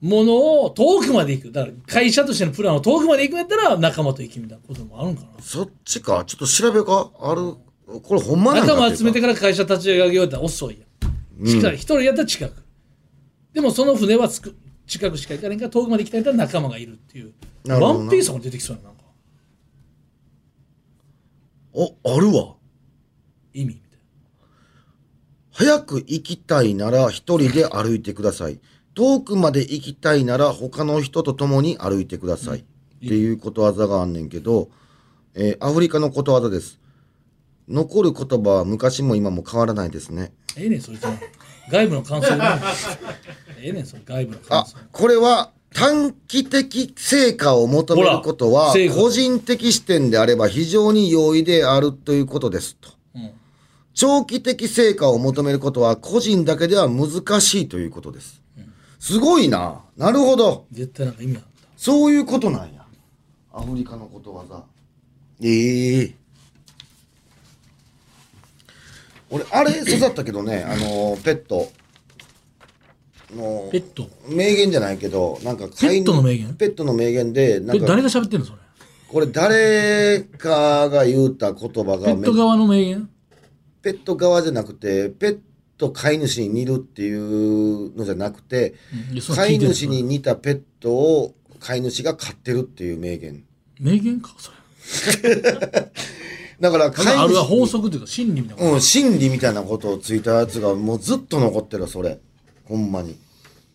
[0.00, 1.52] ものを遠くまで行く。
[1.52, 6.24] だから会社としてのプランを遠くまで行くんやったら仲間と行きみたいなこともあるんかそっちか。
[6.26, 7.10] ちょっと調べようか。
[7.20, 7.54] ある。
[8.02, 8.90] これほんまななん仲か。
[8.90, 10.84] 間集めてから会社立ち上げようやったら遅いや
[11.42, 11.46] ん。
[11.46, 11.74] 近い。
[11.76, 12.62] 一人やったら近く。
[13.54, 14.54] でもその船はつく
[14.86, 17.32] 近くしか行かないから遠くまで行きたいんだったら仲間がいるっていう。
[17.64, 18.00] なるほどな。
[18.00, 19.04] ワンピースとかに出てきそうやななんか。
[21.72, 22.56] お、あるわ。
[23.54, 23.80] 意味
[25.56, 28.58] 早く行きたいなら一人で歩いてください。
[28.94, 32.58] 遠くまで行きたいなら他の人と共に歩いてください。
[32.58, 32.64] っ
[32.98, 34.68] ていうことわざがあんねんけど、
[35.34, 36.80] えーアフリカのことわざです。
[37.68, 40.32] 残る言葉は昔も今も変わらないですね。
[40.56, 41.18] なええねんそれとも
[41.70, 42.44] 外部の感想ね
[43.60, 52.90] ええねんそれ外部のあ感想、これは短期的成果を求めることは個人的視点であれば非常に容易であるということですと。
[53.94, 58.42] うん長期的成果を求めることは個人だけでは難しいということです。
[58.98, 59.82] すごいな。
[59.96, 60.66] なるほど。
[60.72, 61.44] 絶対なんか意味ある
[61.76, 62.84] そういうことなんや。
[63.52, 64.64] アフリカのことわざ。
[65.40, 66.14] ええ
[69.30, 71.70] 俺、あれ刺さったけどね、あの、ペット。
[73.34, 74.08] のペット？
[74.28, 76.54] 名言じゃないけど、なんかペットの名言？
[76.54, 78.58] ペットの名言で、なんか、え誰が喋ってんのそれ？
[79.08, 83.08] これ誰かが言うた言葉がめペット側の名言？
[83.84, 85.38] ペット側じゃなくて、ペッ
[85.76, 88.74] ト飼い主に似るっていうのじゃなくて、
[89.12, 93.44] うん飼い主に似たペットを飼い主が飼ってるっていう名言。
[93.78, 94.50] 名言かそ
[95.22, 95.36] れ
[96.60, 102.18] だから飼いあるは法主則というか真理みたいなうん、心理みたいなことをついたやつがもうずっと残ってるそれ。
[102.64, 103.18] ほんまに。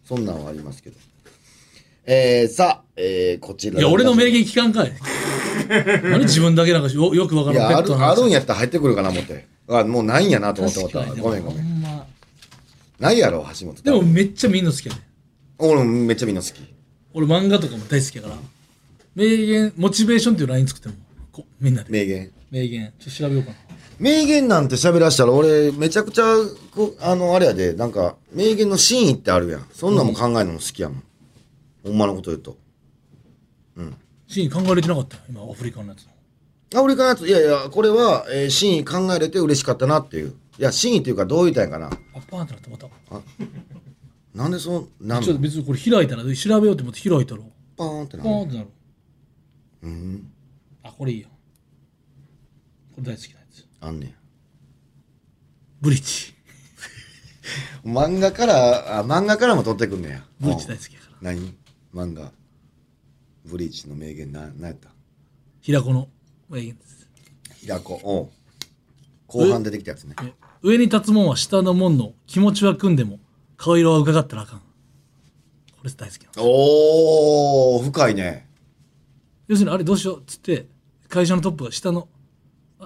[0.05, 0.95] そんなんはありますけど。
[2.07, 3.79] えー、さあ、えー、こちら。
[3.79, 4.91] いや俺の名言聞かんかい
[6.09, 9.58] 何自分だけなんかよよくわからんペットる、あるんやったら入ってくるかな思って。
[9.69, 10.99] あ、もうないんやなと思って思った。
[10.99, 11.83] 確かにごめんごめん。
[12.99, 13.81] ないやろ、橋本。
[13.81, 15.01] でも、めっちゃ見んの好きやで
[15.59, 16.53] 俺もめっちゃみんな好き。
[17.13, 18.35] 俺漫画とかも大好きやから。
[19.15, 20.95] 名言モチベーションっていう LINE 作っても
[21.31, 21.91] こみんなで。
[21.91, 22.31] 名言。
[22.51, 22.93] 名言。
[22.99, 23.57] ちょっと調べようかな。
[23.99, 26.23] 名言なんて喋らしたら俺めちゃくちゃ
[26.73, 27.73] こあのあれやで。
[27.73, 29.65] なんか名言の真意ってあるやん。
[29.73, 31.03] そんなんも考えるのも好きやもん、
[31.83, 32.57] ほんまのこと言うと。
[34.27, 36.07] シーン考えれてなかったよ今アフリカのやつ
[36.75, 40.35] あ俺かのやついやいやこれは、えー真意考えれて嬉しかったなっていう。
[40.59, 41.87] いや真意っていうかどう言いたいんかな。
[41.87, 41.89] あ
[42.29, 42.87] パーンってなってまた。
[44.35, 45.21] なんでそうなん？
[45.21, 47.41] のちょっと別にこれ開いたら調べようと思って開いたら
[47.75, 48.29] パーンってなる。
[48.29, 48.67] パーンってなる。
[49.83, 50.31] うん。
[50.83, 51.29] あこれいいよ。
[52.95, 53.65] これ大好きなやつ。
[53.81, 54.15] あんね
[55.81, 56.33] ブリッジ。
[57.89, 60.23] ん漫画からあ漫画からも取ってくんねや。
[60.39, 61.33] ブリッジ大好きやから。
[61.33, 61.55] 何？
[61.95, 62.31] 漫画。
[63.45, 64.89] ブリーチの名言な何やった？
[65.61, 66.09] 平子の
[66.49, 67.07] 名言です
[67.61, 67.99] 平子。
[68.03, 68.29] おう
[69.27, 70.15] 後半出てきたやつね。
[70.23, 70.33] え
[70.63, 73.19] 上に立つもんは下のもんの気持ちは組んでも
[73.57, 74.59] 顔色は伺ったらあかん。
[74.59, 74.65] こ
[75.83, 78.49] れ大好きなのおお深いね。
[79.47, 80.67] 要するにあれどうしようっつって
[81.07, 82.07] 会社のトップが下の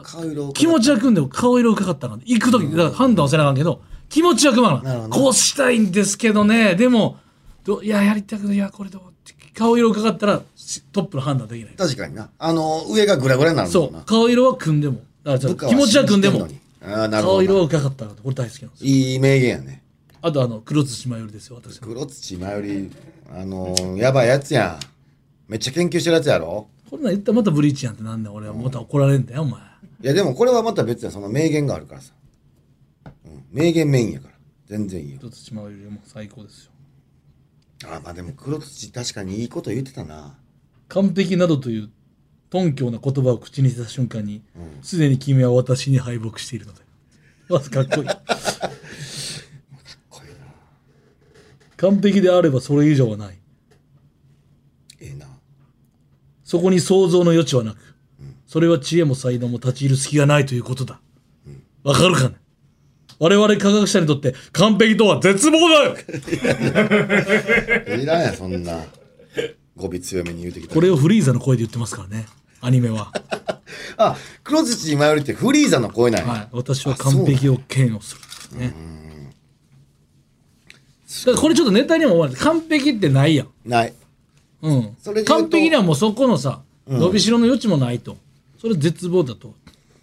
[0.03, 2.25] 顔色を気持ちは組んでも顔色を伺ったらあかん。
[2.25, 6.75] 行く時だから判断をせなあかんけど気持ちは組まななるほどこうしたいんですけどね。
[6.75, 7.17] でも
[7.63, 8.55] どいややりたくない。
[8.55, 9.12] いやこれどう
[9.53, 11.73] 顔色を伺ったらしトップの判断できない。
[11.75, 12.29] 確かにな。
[12.37, 13.99] あの上がグラグラになるもんな。
[13.99, 14.05] そう。
[14.05, 15.01] 顔色は組んでも。
[15.23, 16.47] だから気持ちは組んでも。
[16.81, 19.83] あーなるほ顔色を伺ったらこれ大好きなんですよいい名言やね。
[20.21, 21.87] あとあの黒土まよりですよ私の。
[21.87, 22.91] 黒土前より。
[23.31, 24.79] あのー、やばいやつや
[25.47, 25.51] ん。
[25.51, 26.67] めっちゃ研究してるやつやろ？
[26.89, 28.33] これなん言ったらまたブリーチやんってなんねん。
[28.33, 29.61] 俺はまた怒られんだよお前。
[29.61, 32.13] いやでもこれはまた別やその名言があるからさ、
[33.25, 34.33] うん、名言メインやから。
[34.65, 35.19] 全然いいよ。
[35.19, 36.71] 黒土まよりも最高ですよ
[37.85, 40.37] あまあでも黒土確かにいいこと言ってたな。
[40.87, 41.89] 完璧などという
[42.49, 44.43] 頓強な言葉を口にした瞬間に
[44.83, 46.81] すで、に君は私に敗北しているのだ
[47.49, 48.07] まずかっこいい。
[50.09, 50.35] これな。
[51.77, 53.39] 完璧であればそれ以上はない。
[54.99, 55.27] ええな。
[56.43, 57.95] そこに想像の余地はなく、
[58.45, 61.01] それは知恵も才能も立ち入る隙がないということだ。
[61.83, 62.35] わ、かるかね？
[63.23, 65.95] 我々科学者にとって完璧とは絶望だよ。
[67.97, 68.83] いらんやそんな。
[69.77, 72.25] 語尾強めに言うてきたこれをフリーザの声で言ってますからね。
[72.59, 73.13] アニメは、
[73.95, 78.17] あ黒土前よりってフリーザの声なんや、はい、私は完璧を嫌悪す
[78.51, 78.59] る。
[78.59, 78.73] ね。
[81.25, 83.47] だからこれちょっとネタにも完璧ってないやん。
[83.65, 83.93] ない。
[84.61, 84.97] うん。
[85.01, 88.17] それ完璧にはもうそこのさ伸びしろの余地もないと。
[88.59, 89.55] それ絶望だと。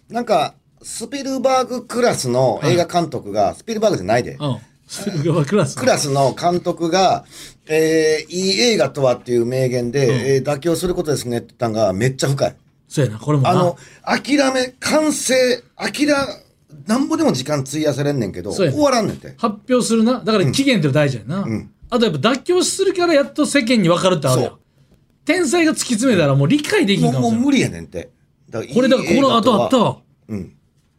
[0.09, 4.59] なんかスピルバーグクラスの映画監督が、スピルバーグじゃないで、うん。
[4.87, 7.25] それがクラスクラスの監督が、
[7.69, 12.57] えー、いい映画とはっていう名言で、えー妥協することですねって言ったのがめっちゃ深い。
[12.89, 13.19] そうやな。
[13.19, 13.51] これもな。
[13.51, 16.09] あの、諦め、完成、諦、
[16.87, 19.35] なんぼでも時間費やされんねんけど、そうや終わらんねんて。
[19.39, 20.21] 発表するな。
[20.25, 21.71] だから期限って大事やな、ん。
[21.89, 24.49] あとやっぱ妥協するからやっと世間に分かるってあるや。
[24.49, 24.53] ん
[25.25, 28.11] 天才が突き詰めたらもう理解できんかももう無理やねんて。
[28.51, 29.85] これだからこの後あったわ。
[29.85, 30.55] わうん。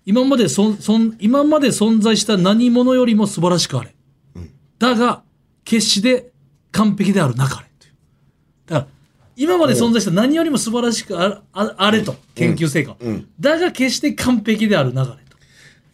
[0.06, 3.96] 今までそんそん今まで存在した何者よりも素晴らしくあれ、
[4.80, 5.24] だが
[5.64, 6.32] 決して
[6.72, 7.68] 完璧であるなかれ。
[7.80, 7.94] という
[8.66, 8.88] だから
[9.36, 13.30] 今まで存在した何よりも素晴らしくあああれと研究成果、うん。
[13.40, 15.38] だが決して完璧であるなかれと。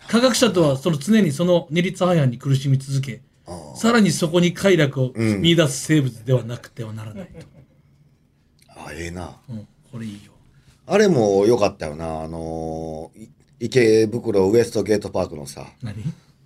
[0.08, 3.22] 科学者とはその常にその二律背反に苦しみ続け
[3.76, 7.46] さらにそこに快楽を見出す生物ではなくてはならないと、
[8.76, 9.36] あ、ええな。
[9.50, 9.68] うん。
[9.92, 10.32] これいいよ
[10.86, 12.22] あれも良かったよな。
[12.24, 15.96] あのーい池袋ウエストゲートパークのさ、何？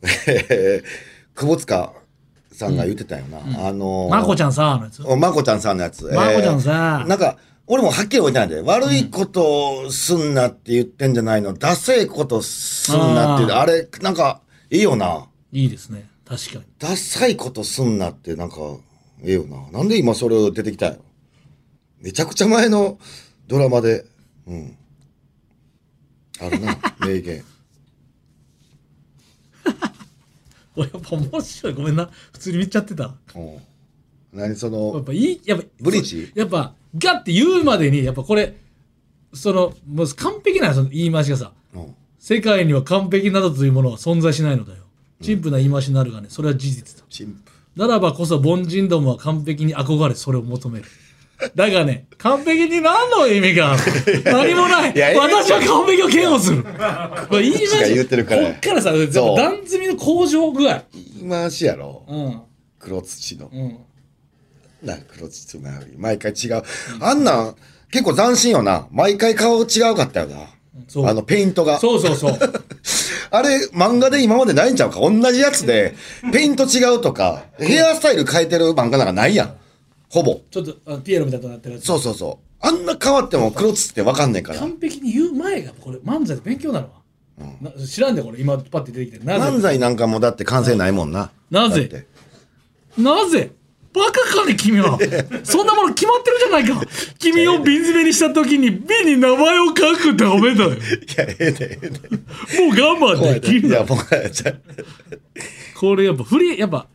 [1.35, 1.93] 久保塚
[2.51, 3.67] さんが言ってたよな。
[3.67, 5.03] あのーまこちゃんさあのやつ？
[5.03, 6.05] おまこちゃんさんのやつ。
[6.05, 15.27] まこちゃんさえーなんか、俺もはっきり覚えてないんで、悪いことすんなって言ってんじゃないの、ダセいことすんなってあれ、なんか、いいよな。
[15.51, 18.55] いいですね確かにダサいことすんなって、なんか、
[19.23, 19.69] ええよな。
[19.71, 21.03] なんで今それを出てきたんやろ。
[21.99, 22.97] めちゃくちゃ前の
[23.47, 24.05] ドラマで、
[24.47, 24.77] うん。
[26.41, 27.43] あるな、 名言。
[30.75, 33.57] 俺やっぱ面白いごめんな普通に見ちゃってたうん。
[34.33, 36.31] 何そやっの、ぱいいやっぱブリーチ？
[36.35, 38.55] やっぱガッて言うまでにやっぱこれ
[39.33, 41.95] そのもう完璧なその言い回しがさうん。
[42.19, 44.83] 世界には完璧などというものは存在しないのだよ
[45.21, 47.51] 陳腐な言い回しになるがねそれは事実だチンプ。
[47.75, 50.85] ならばこそ凡人どもは完璧に憧れそれを求める
[51.55, 54.23] だがね完璧に何の意味がある？
[54.23, 54.93] 何もない。
[54.93, 56.63] いや私は完璧を嫌悪する。
[56.63, 58.43] これ言い回がし言ってるから。
[58.43, 60.83] こっからさ段積みの向上具合。
[60.93, 62.05] 言い回しやろ。
[62.07, 62.41] うん。
[62.79, 63.49] 黒土の。
[63.51, 63.77] うん。
[64.83, 66.63] な黒土のより毎回違う、
[66.99, 67.55] あんなん
[67.91, 68.87] 結構斬新よな。
[68.91, 70.47] 毎回顔違うかったよな。
[70.87, 71.07] そう。
[71.07, 71.77] あの、ペイントが。
[71.79, 72.39] そうそうそう。
[73.29, 74.99] あれ、漫画で今までないんちゃうか？
[74.99, 75.95] 同じやつで、
[76.33, 79.55] ペイント違うとか、ヘアスタイル変えてる漫画なんかないやん。
[80.11, 80.41] ほぼ。
[80.51, 81.85] ちょっとあのピエロみたいになってるやつ。
[81.85, 82.45] そうそうそう。
[82.59, 84.59] あんな変わっても黒土ってわかんねえから。
[84.59, 86.93] 完璧に言う前がこれ漫才で勉強なのわ、
[87.61, 89.57] な知らんでこれ今パッて出てきてなぜ？
[89.57, 91.31] 漫才なんかもだって完成ないもんな。
[91.49, 91.87] なぜ？
[91.87, 92.07] だって。
[93.01, 93.51] なぜ？
[93.93, 94.97] バカかね君は。
[95.43, 96.81] そんなもの決まってるじゃないか。
[97.17, 100.69] 君を瓶詰めにした時に瓶に名前を書くダメだよ。
[100.71, 100.79] もい
[101.17, 101.97] や、ええで、ええで。
[101.97, 102.19] う
[102.69, 104.53] 我慢できるいや、もう、じゃ
[105.77, 106.87] これやっぱ振りやっぱ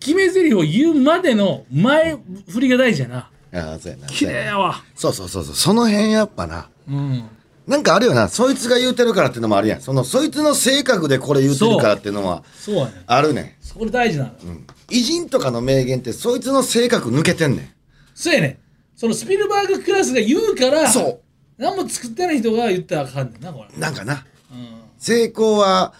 [0.00, 2.16] 決め台詞を言うまでの前
[2.50, 4.06] 振りが大事やなああ、そうやな。
[4.08, 5.54] 綺麗やわそうそうそうそう。
[5.54, 6.68] その辺やっぱな。
[6.88, 7.24] うん
[7.66, 8.28] なんかあるよな。
[8.28, 9.80] そいつが言うてるからっていうのもあるやん。
[9.82, 14.66] その、そいつの性格でこれ言うてるからっていうのは、そうやねあるねそれ大事なの、ん。
[14.88, 17.74] 偉人とかの名言って、そいつの性格抜けてんね
[18.14, 18.58] そうやね
[18.96, 20.90] そのスピルバーグクラスが言うからん。
[20.90, 21.20] そ
[21.58, 23.78] 何も作ってない人が言ったらあかんねんなこれう。
[23.78, 24.24] なんかな。
[24.50, 25.92] うん成功は、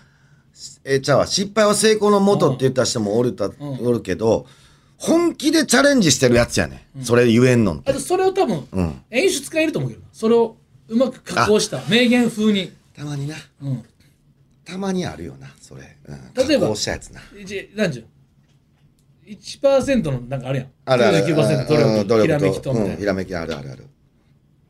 [0.88, 3.52] えー、ちゃうわ、失敗は成功のもとって言った人もおるた、ん。
[3.58, 4.46] おるけど、
[4.96, 7.04] 本気でチャレンジしてるやつやね、ん。
[7.04, 7.92] それ言えんのんって。
[8.00, 9.02] それを多分、うん。
[9.10, 10.08] 演出家いると思うけどな。
[10.12, 10.56] それを
[10.88, 13.36] うまく加工した名言風に、たまにな。
[13.62, 13.84] うん、
[14.64, 15.96] たまにあるよな、それ。
[16.06, 17.20] うん、例えば加工したやつな。
[17.38, 18.04] 一何十
[19.26, 20.68] 1%のなんかあるやん。
[20.86, 21.18] あるある。
[21.18, 23.86] 99%努うん力ひらめきとみたいな、うんひらめきあるあるある。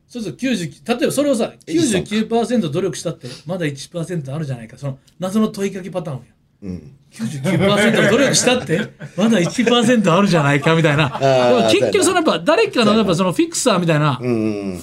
[0.09, 6.23] そうそう99例えばそれをさエジソンか99%努力したってまだ1%あるじゃないかその謎の問いかけパターンや
[6.63, 6.95] うん。
[7.11, 11.09] 99%努力したってまだ1%あるじゃないかみたいな
[11.71, 14.23] 結局そのやっぱ誰かのやっぱそのフィクサーみたいなフ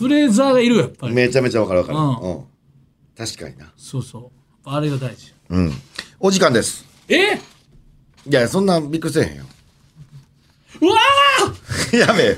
[0.09, 1.13] レーザーがいるよやっぱうん。
[1.13, 1.99] りめちゃめちゃわかるわかる。
[1.99, 2.09] うん
[2.39, 2.45] うん。
[3.17, 3.73] 確かにな。
[3.77, 4.31] そうそ
[4.65, 5.73] うあれが大事うん。
[6.21, 6.85] お時間です。
[7.09, 7.35] え？
[8.29, 9.45] いや、そんなびっくりせえへんよ。
[10.81, 12.37] うわー やめ。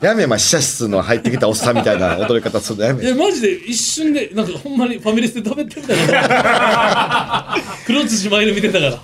[0.00, 3.06] やめ、まあ、試写室の入ってきたおっさんみたいな 踊り方するのやめ。
[3.06, 3.14] え。
[3.14, 9.02] マジで一瞬でなんかほんまにファミレスで食べてるみたいな 黒土マイル見てたから。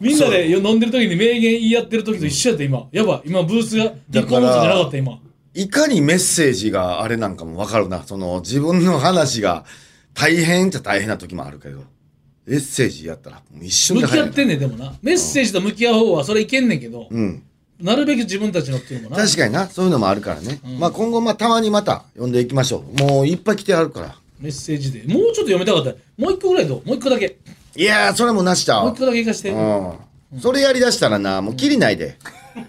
[0.00, 2.86] みんなで飲んでる時に名言言い合ってる時と一緒やった今。
[2.90, 3.28] やばい。
[3.28, 5.18] 今ブースがリコーモードじゃなかった今。
[5.54, 8.02] いかにメッセージがあれなんかもわかるな。
[8.04, 9.64] その、自分の話が
[10.12, 11.84] 大変っちゃ大変な時もあるけど、
[12.44, 14.06] メッセージやったら、もう一瞬で。
[14.06, 14.94] 向き合ってんねんでもな。
[15.00, 17.42] メッセージと向き合う方はそれいけんねんけど、うん。
[17.80, 19.22] なるべく自分たちのっていうのもな。
[19.24, 20.60] 確かにな、そういうのもあるからね。
[20.78, 23.02] まあ今後、まあたまにまた呼んでいきましょう。
[23.02, 24.16] もういっぱい来てあるから。
[24.38, 25.02] メッセージで。
[25.12, 25.90] もうちょっと読みたかった。
[26.16, 26.86] もう一個ぐらいどう？
[26.86, 27.36] もう一個だけ。
[27.76, 28.84] いやー、それもなしちゃう。
[28.84, 28.98] もう一。
[29.00, 29.50] 個だけいかして。
[29.50, 29.56] う
[30.36, 30.40] ん。
[30.40, 32.16] それやりだしたらな、もう切りないで。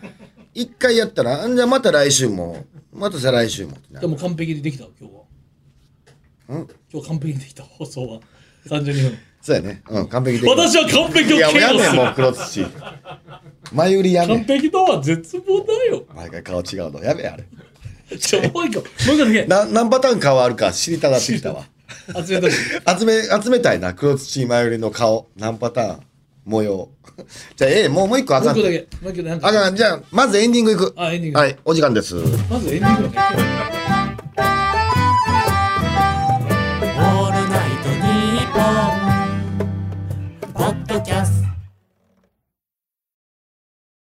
[0.53, 5.21] 一回やったら、んじゃあまた来週も、また再来週もでも完璧にできた今日は。
[6.49, 6.67] うん。
[6.91, 8.19] 今日完璧にできた放送は。
[8.67, 9.83] 32分そうやね。
[9.87, 10.49] うん、完璧で。
[10.49, 12.65] 私は完璧をいや、もうやめん、もう黒土。
[13.71, 14.43] 前売りやめ完ん。
[14.45, 17.03] 璧とは絶望だよ毎回顔違うの。
[17.03, 17.43] やめあれ。
[18.17, 21.63] ちょもう一個もう一個だけな何パターン顔あるか知りたがってきたわ。
[22.25, 22.53] 集めとく
[22.99, 23.93] 集め、集めたいな。
[23.93, 25.27] 黒土前売りの顔。
[25.37, 25.99] 何パターン
[26.45, 26.89] 模様。
[27.55, 28.73] じゃあ、ええ、もうもう一個あかんもう一個。
[28.73, 29.75] だけもう一個なんかあかん。
[29.75, 30.91] じゃあ、まずエンディングいく。
[30.97, 32.15] あエンディングはい、お時間です。
[32.49, 33.31] まずエンディングだ
[33.69, 33.74] け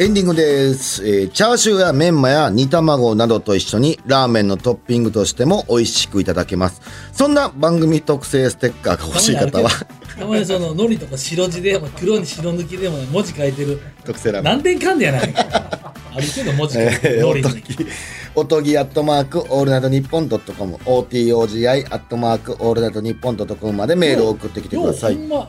[0.00, 6.80] エンディングです、えーチャーシューやメンマや煮卵などと一緒にラーメンのトッピングとしても美味しくいただけます。
[7.12, 9.68] そんな番組特製ステッカーが欲しい方は、
[10.16, 13.80] たまにその海苔とか白地でまあ黒に白抜きでも文字書いてる。
[14.04, 14.52] 特製ラーメン。
[14.54, 15.40] 何点かんでやないか。
[15.50, 17.64] ある程度文字書いてえー、 おる海苔に。
[17.64, 17.90] とぎ、
[18.36, 25.14] おとぎアットマークオールナイトニッポンドットコム、OTOGI アットマークオールナイトニッポンドットコムまでメールを送ってきてください。
[25.14, 25.22] よう。
[25.22, 25.48] ほんま。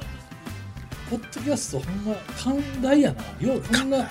[1.12, 3.48] ポッドキャストほんま寛大やな。
[3.48, 4.10] ようこんな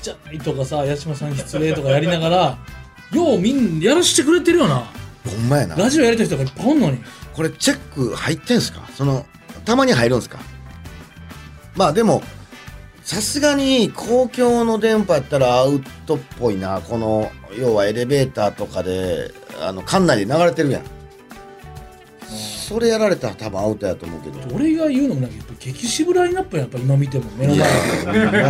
[0.00, 2.58] ちっちゃいとかさ八島さん失礼とかやりながら
[3.12, 4.84] ようみんなやらしてくれてるよな。
[5.24, 5.76] ほんまやな。
[5.76, 6.98] ラジオやりたい人がいっぱいおんのに。
[7.34, 8.82] これチェック入ってんすか？
[8.96, 9.24] その
[9.64, 10.38] たまに入るんすか？
[11.74, 12.22] まあでも
[13.04, 16.80] さすがに公共の電波やったらアウトっぽいな。
[16.82, 20.82] この要はエレベーターとかであの館内で流れてるやん
[22.68, 24.54] それやられたら多分アウトやと思うけど。
[24.54, 27.66] 俺が言うのもなんかやっぱ激渋ラインナップやっぱ今見ても目のい前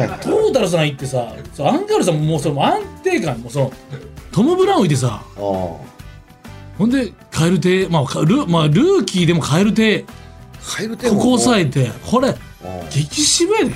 [0.08, 3.72] トータルさん行ってさアンガールさんももうその安定感もうその
[4.32, 5.80] トム・ブラウンいてさあほ
[6.80, 10.04] んでカエル亭まあかル,、まあ、ルーキーでもカエル亭
[11.10, 12.36] ここ押さえてこれうん。
[12.90, 13.72] 激渋やで。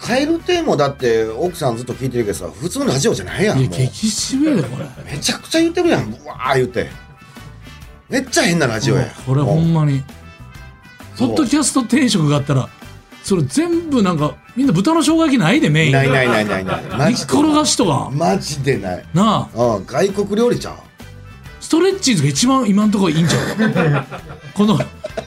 [0.00, 4.86] 蛙亭もだって奥さんずっと聞いてるけどさ普通のラジオじゃないやんいや激渋やでこれ。
[5.10, 6.90] めちゃくちゃ言ってるやんうわー言って
[8.14, 9.08] めっちゃ変なラジオや。
[9.26, 10.00] これほんまに。
[11.18, 12.68] ポッドキャスト定食があったら
[13.24, 15.92] それ全部なんかみんな豚の生姜焼きないでメイン。
[15.92, 16.82] ないないないないない。
[16.84, 18.10] マジで煮っ転がしとか。
[18.12, 19.04] マジでない。
[19.12, 19.76] なあ。
[19.76, 20.74] うん外国料理ちゃう？
[21.60, 24.04] ストレッチーズが一番今んところいいんちゃう？
[24.54, 24.78] この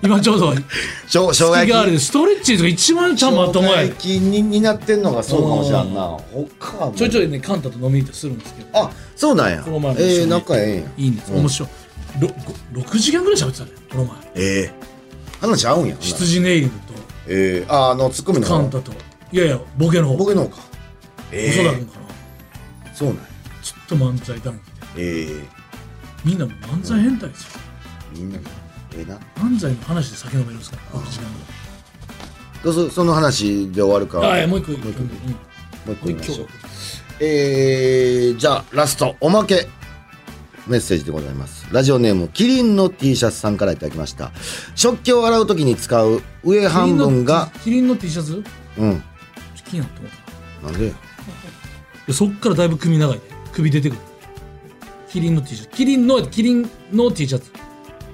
[0.02, 0.56] 今ちょうど。
[0.56, 6.02] しょう生姜スキガール焼でストレッチーズが一番ちきゃんまともや生姜焼きにになってんのがそうかもしらんな。
[6.32, 8.70] 他はちょいちょいねカンタと飲みに行ったりするんですけど。
[8.80, 9.62] あそうなんや。
[9.62, 10.90] この前もええ一緒に仲ええんや。
[10.98, 11.32] いいんです。
[11.34, 11.70] うん面白い
[12.20, 14.18] 6時間ぐらい喋ってたねこの前。
[14.36, 14.72] ええ。
[15.40, 15.96] 話合うんや。
[16.00, 16.76] 羊ネイリング
[17.30, 17.66] ええ。
[17.68, 18.92] ああのツッコミのカンタと。
[19.32, 20.18] いやいやボケの方。
[20.18, 20.58] ボケの方か。
[21.32, 21.52] ええ。
[21.52, 22.96] 細田君かな。
[22.96, 23.22] そうなんや。
[23.62, 24.64] ちょっと漫才談義
[24.96, 25.44] でええ。
[26.26, 27.62] みんな漫才変態ですよ。
[28.14, 28.40] みんな
[28.96, 29.20] ええな。
[29.36, 31.26] 漫才の話で酒飲めるんですから6時間
[32.64, 34.20] どうぞその話で終わるか。
[34.20, 35.10] ぐらいもう一個ももう一個うん。
[35.10, 35.14] も
[35.90, 36.48] う一個言いましょう。
[37.20, 39.16] えー、じゃあラスト。
[39.20, 39.68] おまけ
[40.68, 41.68] メッセージでございます。
[41.72, 44.32] ラジオネームキリンの T シャツさんからいただきました。
[44.76, 48.44] 食器を洗う時に使う上半分がキリンの T シャツ？
[48.78, 49.04] うん。
[49.66, 50.02] 気になって
[50.62, 50.94] 思なんで？
[52.08, 54.00] でそっからだいぶ首長いで首出てくる。
[55.10, 55.70] キリンの T シャツ。
[55.70, 57.52] キリンのキリンの T シャツ。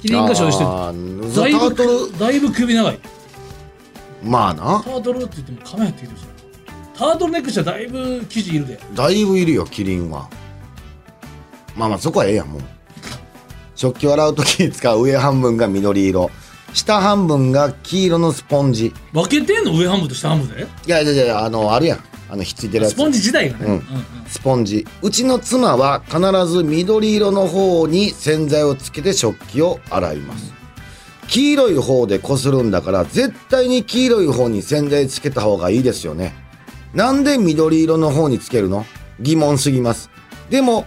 [0.01, 1.35] キリンが所有してる。
[1.35, 2.99] だいぶだいぶ首長い。
[4.23, 4.81] まあな。
[4.83, 6.33] タートルって言ってもカメラって言ってるじゃん。
[6.95, 8.79] タートルネックしたらだいぶ生地いるで。
[8.93, 10.29] だいぶいるよキリンは
[11.75, 12.61] まあまあそこはええやんもう。
[13.75, 16.29] 食器を洗う時に使う上半分が緑色
[16.73, 18.93] 下半分が黄色のスポンジ。
[19.11, 20.63] 分けてんの上半分と下半分で？
[20.63, 21.99] いやいやいやあのあるやん。
[22.29, 22.93] あのひっついてるやつ。
[22.93, 23.83] スポンジ自体がね、うん。
[24.27, 24.87] スポンジ。
[25.03, 30.51] うちの妻は必ず緑色の方に洗剤をつけて食器を洗います。
[31.27, 36.33] 黄色い方でこするんだから絶対に黄色い方に洗剤つけた方がいいですよね。
[36.95, 38.85] なんで緑色の方につけるの？
[39.19, 40.09] 疑問すぎます。
[40.49, 40.85] でも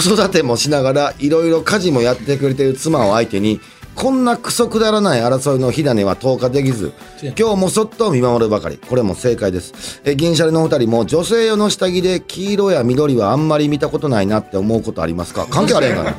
[0.00, 3.60] 子育てもしながらいろいろ家事もやってくれてる妻を相手に
[3.94, 6.92] こんなクソくだらない争いの火種は投下できず
[7.38, 8.76] 今日もそっと見守るばかり。
[8.78, 10.00] これも正解です。
[10.04, 15.46] え銀シャリのお二人も女性用の下着で黄色や緑はあんまり見たことないなって思うことありますか？
[15.50, 16.14] 関係あれへんかな。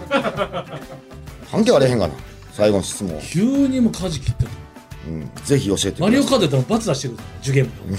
[1.51, 2.13] 関係あれへんかな。
[2.53, 4.49] 最後の質問、急にもう舵切ってる
[5.07, 7.17] うん、ぜひ教えてくマリオカートやったら罰出してくる。
[7.43, 7.97] 受験部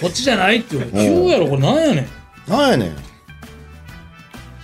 [0.00, 0.90] そ っちじゃないって言う
[1.26, 2.04] 急やろこれなんやねん。
[2.04, 2.06] い
[2.48, 2.96] なんやねん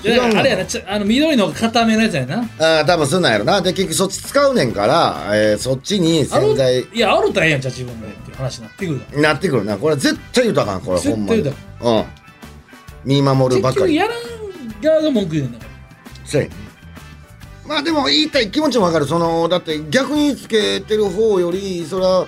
[0.03, 2.49] あれやなちょあの緑の固めのやつやな。
[2.59, 3.61] ああ多分すんなんやろな。
[3.61, 9.77] で結局そっち使うねんから、えーそっちに洗剤いやあろたらええやんじゃあ自分でっていう話になってくるからなってくるな。
[9.77, 11.43] これ絶対言うたかんこれほんまに。
[11.43, 12.05] 絶うん。
[13.05, 13.93] 見守るばかり。
[13.93, 15.71] 結局やらん側が文句言うねんだから。
[16.27, 16.55] そうやね。
[17.67, 19.07] まあでも言いたい気持ちもわかる。
[19.07, 22.27] そのだって逆につけてる方よりそら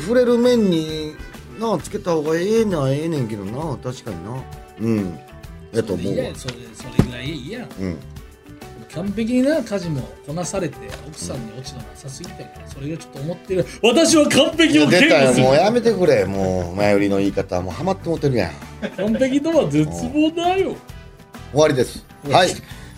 [0.00, 1.14] 触れる面に
[1.58, 3.76] なつけた方がええのはええねんけどな。
[3.82, 4.42] 確かにな。
[4.80, 5.18] うん
[5.72, 6.24] やと思うわ。
[6.34, 7.98] それそれぐらいいいやんうん
[8.94, 13.66] 完璧にな家事もこなされて奥さんに落ち度なさすぎたからそれがちょっと思ってる。
[13.82, 15.46] 私は完璧を出堅たよ。
[15.46, 16.24] もうやめてくれ。
[16.24, 18.52] もう前売りの言い方もうハマってもてるやん。
[18.96, 20.74] 完璧とは絶望だよ。
[21.52, 22.04] 終わりです。
[22.28, 22.50] はい。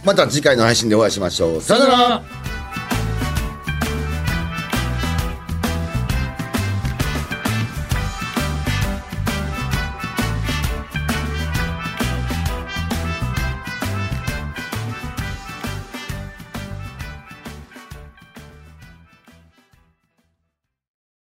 [0.05, 1.61] また次回の配信でお会いしましょう。
[1.61, 2.23] さよならら